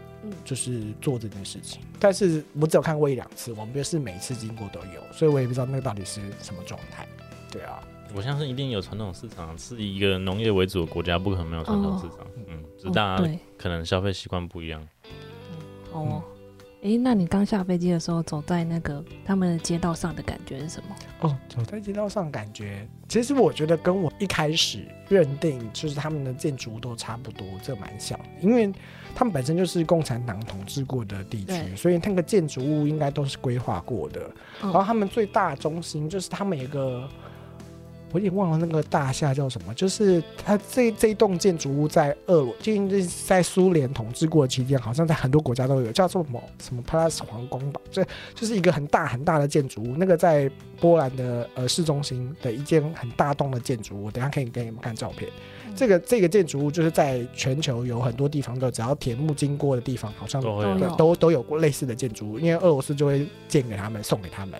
[0.44, 1.80] 就是做这件事情。
[1.98, 7.06] 但是我只有看过一两次，我们不是每次经过都有，所以我也不知道那个到底是什么状态。
[7.50, 7.82] 对啊。
[8.14, 12.26] 我相信一定有传统市场，是一个农业为主的国家，不可能没有传统市场。
[12.48, 14.86] 嗯，只是大家可能消费习惯不一样。
[15.92, 16.22] 哦，
[16.82, 20.94] 哎，那你刚下飞机的时候，走在那个他们的街道上的感觉是什么？
[21.20, 28.72] 哦，走在街道上感觉，其实我觉得跟我一开始认定就是他们的建筑都差不多，这蛮像，因为
[29.14, 34.30] 他们本身就是共产党统治过的地区，所以那个建筑物应该都是规划过的。
[34.60, 37.08] 然后他们最大中心就是他们一个。
[38.16, 48.02] 我也忘了那个大厦叫什么，就是它这这一栋建筑物在俄罗，就是在苏联统治过的期间，好像在很多国家都有，叫做什么什么 Plus 皇宫吧，这
[48.34, 49.96] 就是一个很大很大的建筑物。
[49.98, 50.50] 那个在
[50.80, 55.30] 波兰的呃市中心的一间很大栋的建筑物，等下可以给你们看照片。
[55.74, 64.58] 这个这个建筑物就是在全球有很多地方都，只要铁幕经过的地方，好像都都都有过类似的建筑物，因为俄罗斯就会建给他们，送给他们。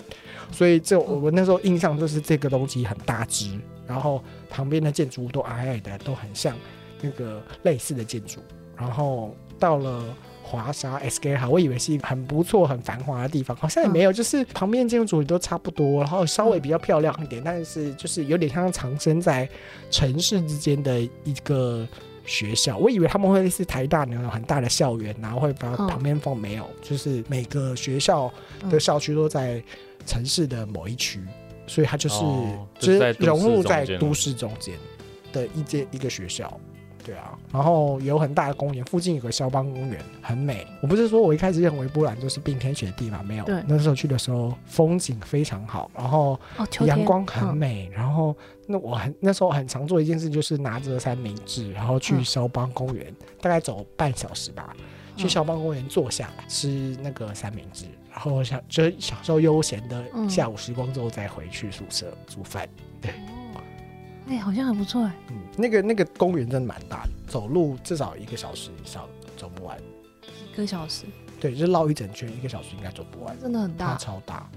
[0.50, 6.56] 所以这我那时候印象就是这个东西很大只，然后旁边的建筑物都矮矮的，都很像
[7.00, 8.40] 那个类似的建筑。
[8.76, 10.04] 然后到了
[10.42, 19.48] 华沙 SK 哈，我以为是一个很不错、很繁华的地方，好像也没有，就是旁边建筑也都差不多，然后稍微比较漂亮一点，但是就是有点像藏身在
[19.90, 21.88] 城市之间的一个
[22.24, 22.76] 学校。
[22.76, 28.32] 我以为他们会是台大那种很大的校园，然后会把旁边放，没有，就是每个学校
[28.70, 29.62] 的校区都在。
[30.04, 31.22] 城市的某一区，
[31.66, 32.16] 所以它就是
[32.78, 34.74] 就是融入在都市中间。
[35.32, 36.59] 的一间一个学校，
[37.04, 40.66] 对啊，然后有很大的公园，附近有个肖邦公园，很美。
[40.80, 46.40] 我不是说我一开始认为波兰就是冰天雪地嘛，没有，那时候去的时候风景非常好，然后
[46.87, 48.35] 阳光很美，然后
[48.66, 54.74] 那我很那时候很常做一件事，就是拿着三明治，然后去肖邦公园，大概走半小时吧，
[55.16, 57.85] 去肖邦公园坐下来吃那个三明治。
[58.16, 62.66] 然后想就是享受悠闲的下午时光之后再回去宿舍煮饭，
[62.98, 63.12] 对，
[64.26, 65.14] 哎，好像很不错哎。
[65.29, 69.79] 嗯，那个那个公园真的蛮大的，走路至少一个小时以上走不完。
[70.50, 71.05] 一个小时？
[71.38, 73.38] 对，就绕一整圈，一个小时应该走不完。
[73.38, 74.48] 真的很大，超大。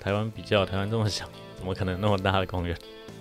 [0.00, 1.28] 台湾比较，台湾这么小，
[1.58, 2.74] 怎么可能那么大的公园？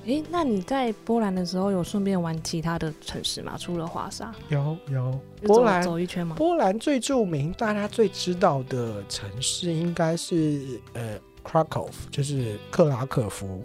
[0.07, 3.55] 哎，那你在波兰的时候有顺便玩其他的城市吗？
[3.57, 4.31] 除了华沙？
[4.49, 6.35] 有有，波兰走一圈吗？
[6.35, 13.63] 波兰最著名、大家最知道的城市应该是呃，Krakow，就是克拉克夫。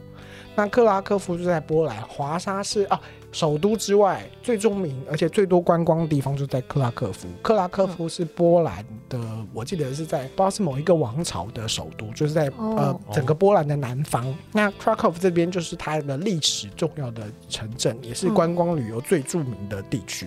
[0.56, 2.98] 那克拉克夫就在波兰，华沙是啊。
[3.32, 7.28] 首都之外最著名而且最多观光的地方就在克拉科夫。
[7.42, 9.20] 克拉科夫是波兰的，
[9.52, 14.34] 我记得是在不知道是某一个王朝的首都，就是在呃整个波兰的南方。
[14.52, 20.26] 那克拉科夫这边就是它的历史重要的城镇，也是观光旅游最著名的地区。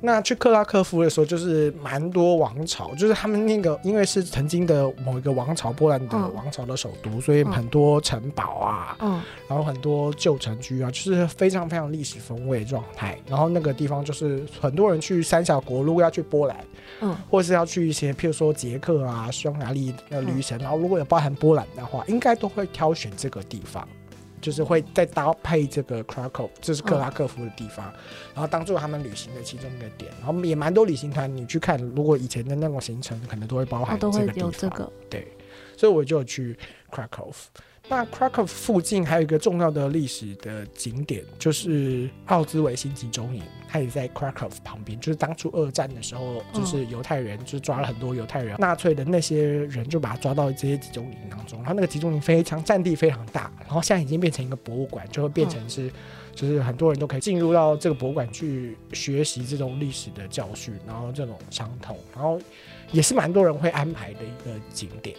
[0.00, 13.18] 那去克拉科夫的时候，就是蛮多王朝，就是他们那个，因为是曾经的某一个王朝，波兰的王朝的首都，所以很多城堡啊，嗯，然后很多旧城区啊，就是非常非常历史风味状态。
[13.26, 16.56] 然后那个地方就是很多人去三小国，如果要去波兰，
[17.00, 23.86] 嗯，或是要去一些譬如说捷克啊、匈牙利的旅程，然后如果有包含波兰的话，应该都会挑选这个地方。
[24.40, 27.92] 就是会再搭配这个 Krakow，这是克拉克夫的地方，
[28.34, 34.92] 然后当做他们旅行的其中一个点，然后也蛮多旅行团，你去看，如果以前的那种行程，可能都会包含这个地方。
[35.08, 35.26] 对，
[35.76, 36.58] 所以我就去
[36.90, 37.32] Krakow。
[37.90, 44.98] 那 Krakow 附近还有一个重要的历史的景点，就是奥兹维辛集中营，它也在 Krakow 旁边。
[45.00, 51.64] 就是当初二战的时候，就是犹太人就抓了很多犹太人，纳粹的那些人就把他抓到这些集中营当中。
[51.64, 55.90] 他那个集中营非常占地非常大，然后现在已经变成一个博物馆，就会变成是，
[56.32, 62.40] 就是很多人都可以进入到这个博物馆去学习这种历史的教训，然后这种伤痛，然后
[62.92, 65.16] 也是蛮多人会安排的一个景点。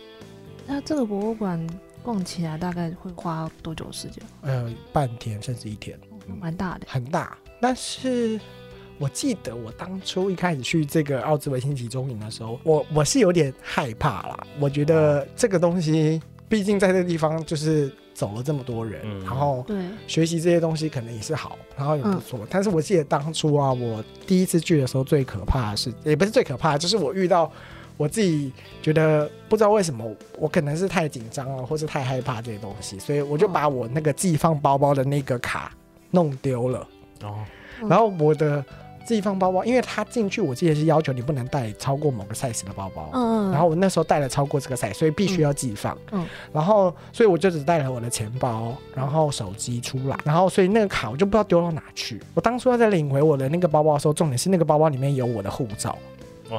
[0.65, 1.67] 那这个博物馆。
[2.03, 4.23] 逛起来大概会花多久时间？
[4.41, 5.99] 呃，半天甚至一天，
[6.39, 7.37] 蛮大的，很大。
[7.59, 8.39] 但是
[8.97, 14.47] 我记得我当初一开始去这个奥兹维辛集中营的时候，我我是有点害怕啦。
[14.59, 22.39] 我觉得这个东西，毕竟在这个地方就是走了这么多人，然后对学习这些东西可能也是好，然后也不错。
[22.49, 27.51] 但是我记得当初啊，我第一次去的时候，最可怕的是，也不是最可怕，就是我遇到。
[28.01, 30.03] 我自己觉得不知道为什么，
[30.39, 35.71] 我可能是太紧张了，或是太害怕这些东西，所以我就把我那个寄放包包的那个卡
[36.09, 36.87] 弄丢了。
[37.23, 37.35] 哦，
[37.87, 38.63] 然后我的。
[39.03, 43.09] 寄放包包，因为他进去，我记得是要求你不能带超过某个 size 的包包。
[43.13, 45.97] 嗯然后我那时候带了超过这个 size，所以必须要寄放。
[46.11, 46.23] 嗯。
[46.53, 52.21] 然后，所以我就只带了我的钱包，然后手机出来，然后所以那个卡我就不知道丢到哪去。
[52.35, 55.97] 我当初要在领回我的那个包包的时候，重点是那个包包里面有我的护照，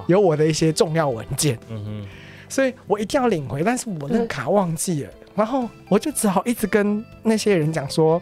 [0.06, 1.58] 有我的一些重要文件。
[1.68, 2.06] 嗯哼。
[2.48, 8.20] 所以我一定要领回，但是我那个卡忘记了，然后我就只好一直跟那些人讲说。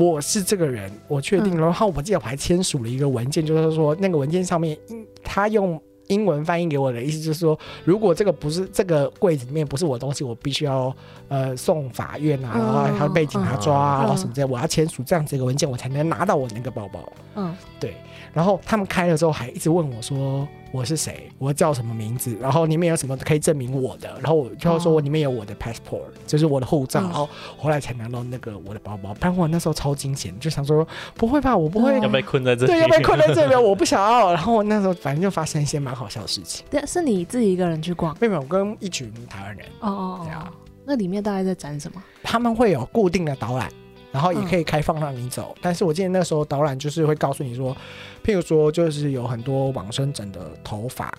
[0.00, 1.62] 我是这个人，我确定了。
[1.62, 4.78] 然后我记得我还签署了一个文件，就是说那个文件上面，
[5.24, 10.94] 他用英文翻译给我的意思就是说，如果这个不是这个柜子里面不是我东西，我必须要
[11.26, 17.00] 呃送法院啊，然后还要被警察抓啊，然后什么之类，我要签署这样子一个文件，我才能拿到我那个包包。
[17.34, 17.96] 嗯，对。
[18.32, 20.46] 然后他们开了之后，还一直问我说。
[20.70, 21.30] 我是谁？
[21.38, 22.36] 我叫什么名字？
[22.40, 24.08] 然后里面有什么可以证明我的？
[24.20, 27.00] 然后我就说我里面有我的 passport，就是我的护照。
[27.00, 29.14] 然后后来才拿到那个我的包包。
[29.18, 34.32] 但我那时候超惊险，就想说不会吧，我不会要被困在这里，对，要被困在这里，我不想要。
[34.34, 36.66] 然后我那时候反正就发生一些蛮好笑的事情。
[36.70, 38.14] 对，是你自己一个人去逛？
[38.20, 39.66] 没有，我跟一群台湾人。
[39.80, 40.52] 哦哦哦。
[40.84, 42.02] 那里面大概在展什么？
[42.22, 43.68] 他们会有固定的导览。
[44.10, 47.76] 然后也可以开放让你走，但是我记得那时候导览就是会告诉你说，
[48.24, 51.12] 譬如说就是有很多往生整的头发。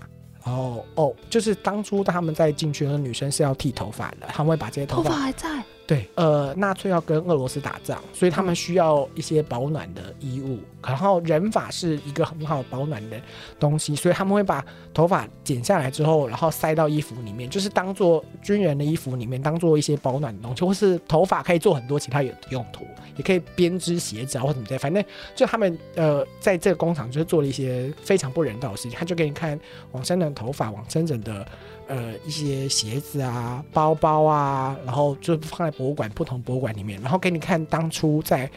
[0.45, 5.63] 然后哦，就是当初他们在进去的女生是要剃头发的，他们会把这些头发还在。
[5.89, 10.59] 对，呃，纳粹要跟俄罗斯打仗，所以他们需要一些保暖的衣物。
[10.85, 13.19] 然后人发是一个很好保暖的
[13.59, 14.63] 东西，所以他们会把
[14.93, 22.85] 头发剪下来之后，然后塞到衣服里面，就是当做军人的衣服里面当做一些保暖的东西，或是头发可以做很多其他有用途，
[23.15, 24.77] 也可以编织鞋子啊或怎么的。
[24.77, 29.59] 反正就他们呃在这个工厂就是做了一些非常不人道的事情，他就给你看
[29.93, 31.43] 往生的头发，往生人的。
[31.89, 38.47] 呃，一些鞋子啊、包包啊，然后就放在博物馆不同博物馆里面，然后给你看当初在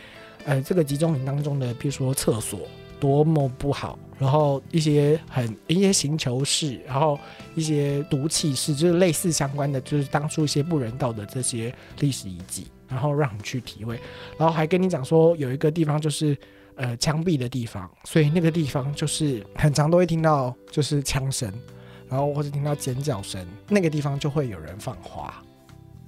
[0.45, 2.61] 呃这个集中营当中的，比如说厕所
[3.01, 7.19] 多么不好，然后一些很一些刑求室，然后
[7.55, 13.99] 一些毒气室，就是类似相关的，就是当初一些不人道的这些历史遗迹，然后让你去体会，
[14.37, 16.37] 然后还跟你讲说有一个地方就是
[16.75, 21.51] 呃枪毙的地方，所以那个地方就是很常都会听到就是枪声。
[22.13, 25.33] 然后或者听到尖叫声，那个地方就会有人放花。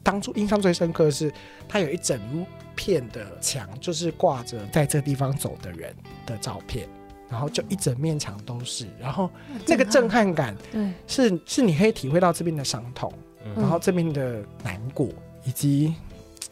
[0.03, 1.33] 当初印象最深刻的是，
[1.67, 2.47] 它有一整
[2.77, 5.97] 片的墙，就是挂着在这地方走的人
[6.27, 6.87] 的照片，
[7.31, 8.87] 然后就一整面墙都是。
[9.01, 9.31] 然后
[9.67, 13.11] 那个震撼感，对，是是你可以体会到这边的伤痛，
[13.57, 15.09] 然后这边的难过，
[15.43, 15.95] 以及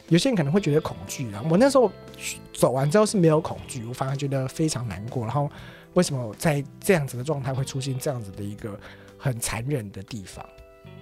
[0.09, 1.45] 有些人可能会觉得恐惧啊。
[1.51, 1.93] 我那时候
[2.55, 5.27] 走完之后是没有恐惧，我反而觉得非常难过。
[5.27, 5.47] 然后
[5.93, 8.81] 为什么在这样子的状态会出现这样子的一个？
[9.23, 10.45] 很残忍的地方，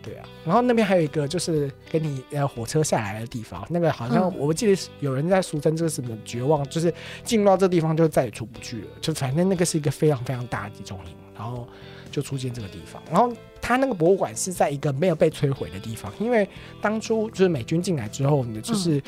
[0.03, 6.93] 对啊，然后那边还有一个就是给你呃火车下来的地方，那个好像我记得有人在俗称这个什么绝望，就是
[7.25, 11.67] 进入到这地方就再也出不去了，就反正那个是一个非常非常大的集中营，然后
[12.13, 16.47] 就出现这个地方，然后他那个博物馆是在一个没有被摧毁的地方，因为
[16.83, 19.03] 当初就是美军进来之后呢，就是。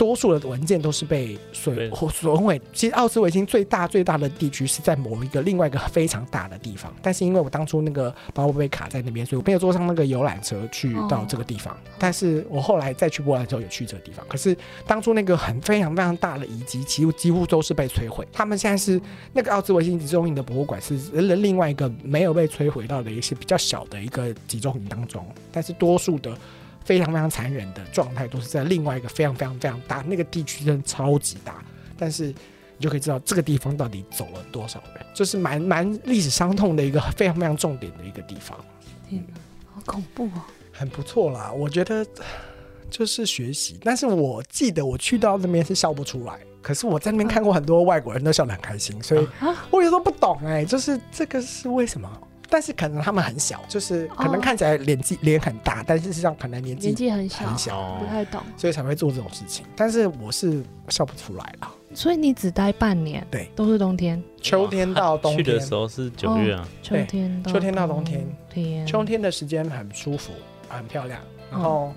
[0.00, 1.76] 多数的文件都是被损
[2.10, 2.58] 损毁。
[2.72, 11.76] 其实奥斯维辛最大最大的地区是在某一个另外一个非常大的地方，但是因为我当初那个包包被卡在那边，所以我没有坐上那个游览车去到这个地方。
[11.98, 14.24] 但是我后来再去波兰之后有去这个地方。
[14.26, 18.26] 可是当初那个很非常非常大的遗迹，几乎几乎都是被摧毁。
[18.32, 18.98] 他们现在是
[19.34, 26.34] 那个奥斯维辛集中营的博物馆是另外一个没有被摧毁到的一些比较小的一个集中营当中，但是多数的。
[26.84, 31.62] 非常非常残忍的状态，都是在另外一个非常非常非常大那个地区，真的超级大。
[31.98, 32.34] 但是你
[32.80, 38.58] 就可以知道这个地方到底走了多少人，就是蛮蛮历史伤痛的一个非常非常重点的一个地方。
[39.08, 39.40] 天哪，
[39.74, 40.42] 好恐怖哦！
[40.72, 42.06] 很不错啦，我觉得
[42.88, 43.78] 就是学习。
[43.84, 49.28] 但是我记得我去到那边是笑不出来，可是我在那边看过很多外国人都笑得很开心，所以
[49.70, 52.10] 我有时候不懂哎，就是这个是为什么？
[52.50, 59.64] 但是可能他们很小，就是可能看起来年纪脸很大，但事实上可能年纪年纪很小，很小，不太懂，所以才会做这种事情。
[59.76, 61.70] 但是我是笑不出来了。
[61.94, 65.44] 所以你只待半年，对，都是冬天，秋天到冬天。
[65.44, 70.32] 去的时候是九月啊，秋天，秋天到冬天，天，秋天的时间很舒服，
[70.68, 71.20] 很漂亮，
[71.50, 71.92] 然后。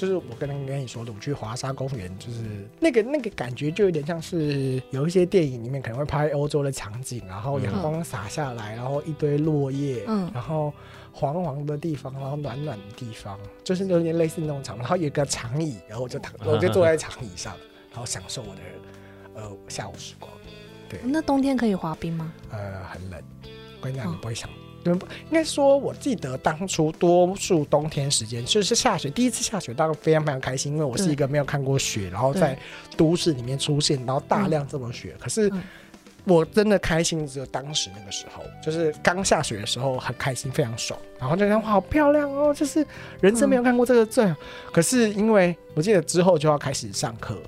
[0.00, 2.40] 就是我刚刚跟你说的，我去华沙公园，就是
[2.80, 10.72] 那个那个感觉，就有点像是有一些电影里面可能会拍欧洲的场景，然后阳光洒下来，然后一堆落叶，嗯，然后
[11.12, 17.54] 黄黄的地方，然后暖暖的地方，就是有点类似那种场，然后有个长椅，然后我就躺，我就坐在长椅上，
[17.90, 18.60] 然后享受我的
[19.34, 20.32] 呃下午时光。
[20.88, 22.32] 对，那冬天可以滑冰吗？
[22.50, 23.22] 呃，很冷，
[23.80, 24.48] 我跟你讲，你不会想。
[24.84, 24.98] 应
[25.32, 32.58] 该说，我记得当初多数冬天时间就是下雪，第一次下雪，当然非常非常开心，因为我是一个没有看过雪，然后在
[32.96, 35.14] 都市里面出现，然后大量这么雪。
[35.20, 35.52] 可是
[36.24, 40.98] 我真的开心只有当时那个时候，就是刚下雪的时候很开心，非常爽。
[41.18, 42.86] 然后就觉得好漂亮哦，就是
[43.20, 44.34] 人生没有看过这个最。
[44.72, 47.38] 可是因为我记得之后就要开始上课。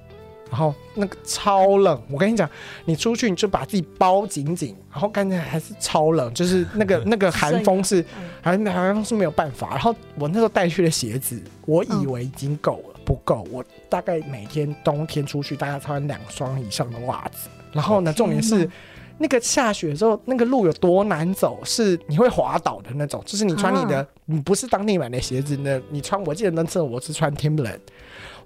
[0.53, 2.47] 然后那个超冷，我跟你讲，
[2.85, 8.05] 你出去你就把自己包紧紧，然后刚才还是超冷，就是那个 那个寒风是，
[8.43, 9.71] 寒寒风是没有办法。
[9.71, 13.49] 然后我那时候带去的鞋子，我以为已经够了，不够。
[13.51, 17.49] 我大概每天冬天出去，大概穿两双以上的袜子。
[17.73, 18.69] 然后呢，重点是
[19.17, 23.23] 那个下雪之后，那个路有多难走，是你会滑倒的那种。
[23.25, 27.81] 就是你穿你的，你不是当地买的鞋子呢，你穿，我记得那次我是穿 Timberland。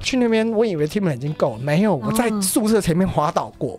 [0.01, 3.79] 去那边，我以为 Timberland 已经够了，没有，我在宿舍前面滑倒过，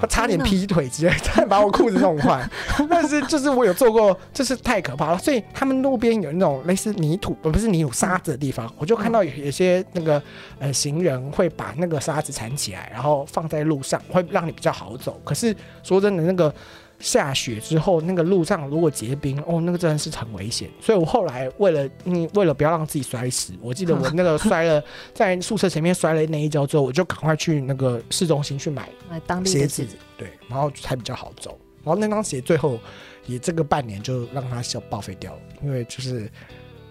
[0.00, 2.48] 他差点劈腿，直接差点把我裤子弄坏。
[2.88, 5.18] 但是就是我有做过，就是太可怕了。
[5.18, 10.22] 所以他们路边有那种类似泥土，不是泥土沙子的地方，我就看到有有些那个
[10.58, 15.20] 呃行人会把那个沙子铲起来，然后放在路上，会让你比较好走。
[15.24, 16.52] 可是说真的，那个。
[16.98, 20.68] 下雪之后，那个路上如果结冰，哦，那个真的是很危险。
[20.80, 24.82] 所以我后来为了，嗯，为了不要让自己摔死，我记得我那个摔了，
[25.14, 29.86] 在宿舍前面摔了那一跤之后，我就赶快去那个市中心去买买当地鞋子，
[30.16, 31.56] 对，然后才比较好走。
[31.84, 32.78] 然后那双鞋最后
[33.26, 36.28] 也这个半年就让它小报废掉了，因为就是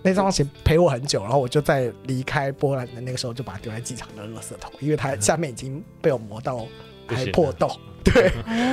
[0.02, 6.66] 那双鞋陪我很久，然后我就在离开波兰的那个时候就把它丢在机场的垃圾桶，因为它下面已经被我磨到
[7.08, 7.70] 还破洞。
[8.14, 8.32] 对，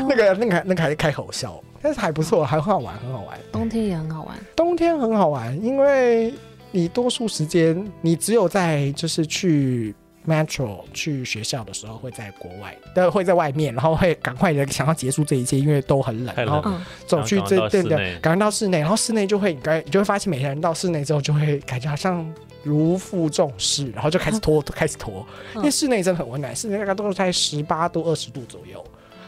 [0.09, 3.39] 那个那个那个还是开口笑，但是还不错，还很好玩，很好玩。
[3.53, 6.32] 冬天也很好玩，冬天很好玩，因为
[6.70, 9.95] 你多数时间你只有在就是去
[10.26, 16.62] metro 去学校的时候会在国外，对，会在外面，然后会赶快的想要结束这一切，因为都很冷，然后
[17.07, 22.26] 走去这对对，赶快到室内，然后室内就会，该你就会发现每个人到室内之后就会感觉好像
[22.62, 25.26] 如负重事，然后就开始拖， 开始脱，
[25.57, 28.82] 因为室内真的很温暖，室内大概都是在十八度、二十度左右。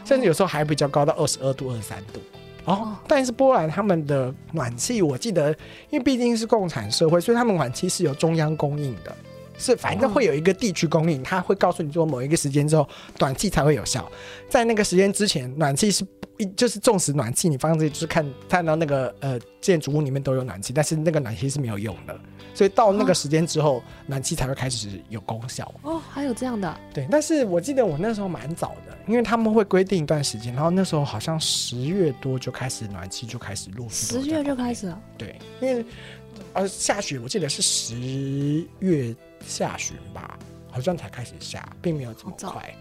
[0.07, 2.21] 甚至有时候还比较高到二十二度、二十三度
[2.63, 2.95] 哦。
[3.07, 5.51] 但是波兰他们的暖气，我记得，
[5.89, 9.13] 因为毕竟是共产社会，所以他们暖气是由中央供应的，
[9.57, 12.87] 是反正会有一个地区供应，它会告诉你说某一个时间之后
[13.19, 14.09] 暖气才会有效，
[14.49, 16.05] 在那个时间之前暖气是。
[16.39, 22.15] 一就是重视暖气，你放这就是看看到那个呃建筑物里面都有暖气，但是那个暖气是没有用的，
[22.53, 25.73] 所以到那个时间之后，暖气才会开始有功效。
[25.81, 26.77] 哦，还有这样的？
[26.93, 34.05] 对，但是我记得我那时候蛮早的，因为他们会规定一段时间，然后那时候好像十月多就开始暖气就开始陆续。
[34.05, 35.01] 十月就开始了？
[35.17, 35.83] 对，因为
[36.53, 37.95] 呃下雪，我记得是十
[38.77, 39.15] 月
[39.47, 40.37] 下旬吧，
[40.71, 42.73] 好像才开始下，并没有这么快。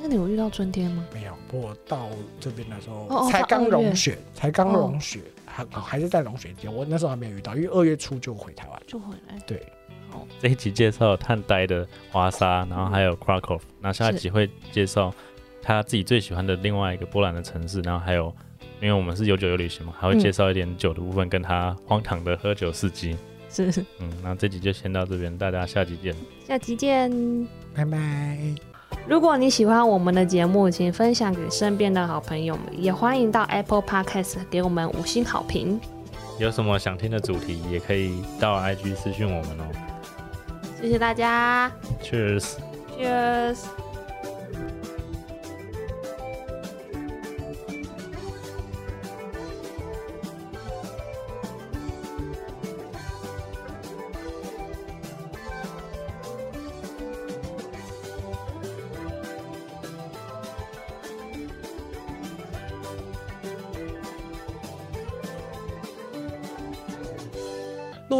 [0.00, 1.04] 那你有遇到春天吗？
[1.12, 2.08] 没有，我到
[2.38, 6.72] 这边的时候才刚融雪，才刚融雪，还还是在融雪间。
[6.72, 9.36] 我那时候还没有遇到，因为二月初就回台湾，就回来。
[9.44, 9.60] 对，
[10.08, 15.12] 好，这一集介绍探呆的华沙，然后还有 Krakow，那下一集会介绍
[15.60, 18.32] 他自己最喜欢的另外一个波兰的城市，然后还有，
[18.80, 23.16] 因为我们是有酒有旅行嘛，还会介绍一点酒的部分，跟他荒唐的喝酒事迹。
[23.50, 26.14] 是，嗯，那这集就先到这边，大家下集见。
[26.46, 27.10] 下集见，
[27.74, 28.38] 拜拜。
[29.06, 35.80] 如果你喜欢我们的节目，请分享给身边的好朋友们，也欢迎到 Apple Podcast 给我们五星好评。
[36.38, 39.64] 有什么想听的主题，也可以到 IG 私讯我们哦。
[40.80, 41.72] 谢谢大家
[42.02, 43.58] ，Cheers，Cheers。
[43.64, 43.87] 路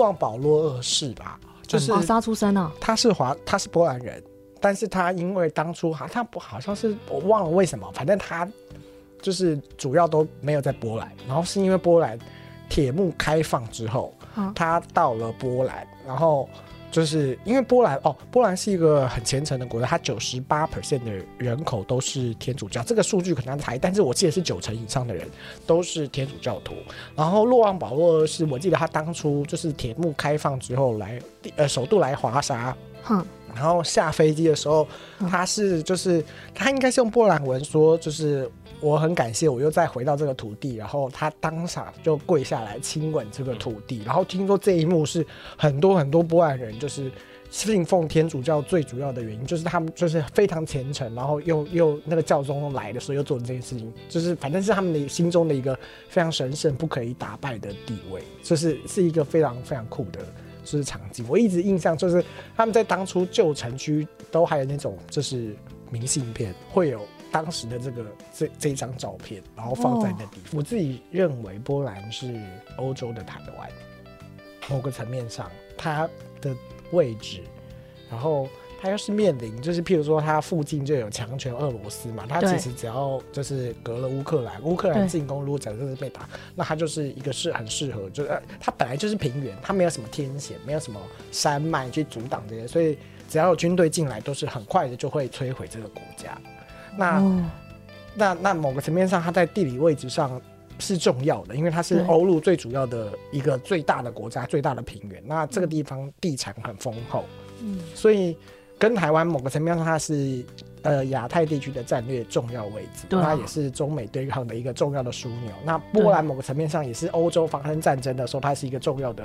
[0.09, 2.73] 旺保罗二世吧，就是华沙出生啊。
[2.81, 4.23] 他是华，他是波兰人，
[4.61, 8.49] 但是他因为当初好像不好像是我忘了为什么，反正他
[9.21, 12.19] 就是主要都没有在波兰，然后是因为波兰
[12.71, 14.15] 铁幕开放之后，
[14.55, 16.49] 他到了波兰，然后。
[16.91, 25.29] 就是因为波兰哦，波兰是一个很虔诚的国家，它九十八 percent 的人口都是天主教，这个数据可能才，但是我记得是九成以上的人
[25.67, 26.75] 都是天主教徒。
[27.15, 31.21] 然后洛旺保罗是我记得他当初就是铁幕开放之后来，
[31.57, 33.25] 呃，首度来华沙，哼，
[33.55, 34.87] 然后下飞机的时候，
[35.29, 36.25] 他是就是
[36.55, 38.51] 他应该是用波兰文说，就是。
[38.81, 45.27] 我很感谢，我又再回到这个土地，然后他当场就跪下来亲吻这个土地，然后听说这一幕是
[45.57, 47.11] 很多很多波兰人就是
[47.51, 55.77] 信奉天主教最主要的原因，就是他们就是非常虔诚，然后又又那个教宗来的时候又做这件事情，就是反正是他们的心中的一个
[56.09, 60.21] 非常神圣、不可以打败的地位，就是是一个非常非常酷的
[60.63, 61.25] 就是场景。
[61.29, 62.25] 我一直印象就是
[62.57, 65.57] 他们在当初旧城区都还有那种就是
[65.91, 67.01] 明信片会有。
[67.31, 68.05] 当时的这个
[68.35, 70.53] 这这张照片，然后放在那地方。
[70.57, 72.41] 我自己认为波兰是
[72.77, 73.71] 欧洲的台湾，
[74.69, 76.09] 某个层面上它
[76.41, 76.55] 的
[76.93, 77.43] 位置，
[78.11, 78.49] 然后。
[78.81, 91.01] 它要是面临，就是譬如说，它附近就有强权俄罗斯嘛，它其实只要就是隔了乌克兰，乌克兰进攻如果假设是被打，那它就是一个是很适合，就是它本来就是平原，它没有什么天险，没有什么
[91.33, 92.97] 山脉去阻挡这些，所以
[93.29, 96.41] 只要有军队进来，都是很快的就会摧毁这个国家。
[96.99, 97.23] 那
[98.15, 100.39] 那那某个层面上，它在地理位置上
[100.79, 105.23] 是重要的，因为它是欧陆最主要的一个最大的国家，最大的平原。
[105.27, 107.25] 那这个地方地产很丰厚，
[107.63, 108.37] 嗯，所以。
[108.81, 110.41] 跟台湾某个层面上，它是
[110.83, 115.51] 呃亚太地区的战略重要位置，它也是中美对抗的一个重要的枢纽。
[115.65, 119.25] 那波兰某个层面上也是欧洲发生战争的时候，它是一个重要的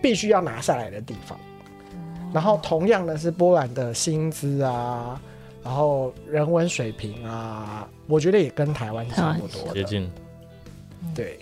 [0.00, 1.38] 必须要拿下来的地方。
[2.32, 5.20] 然后同样的是波兰的薪资啊，
[5.66, 10.08] 然后人文水平啊，我觉得也跟台湾差不多接近。
[11.12, 11.36] 对，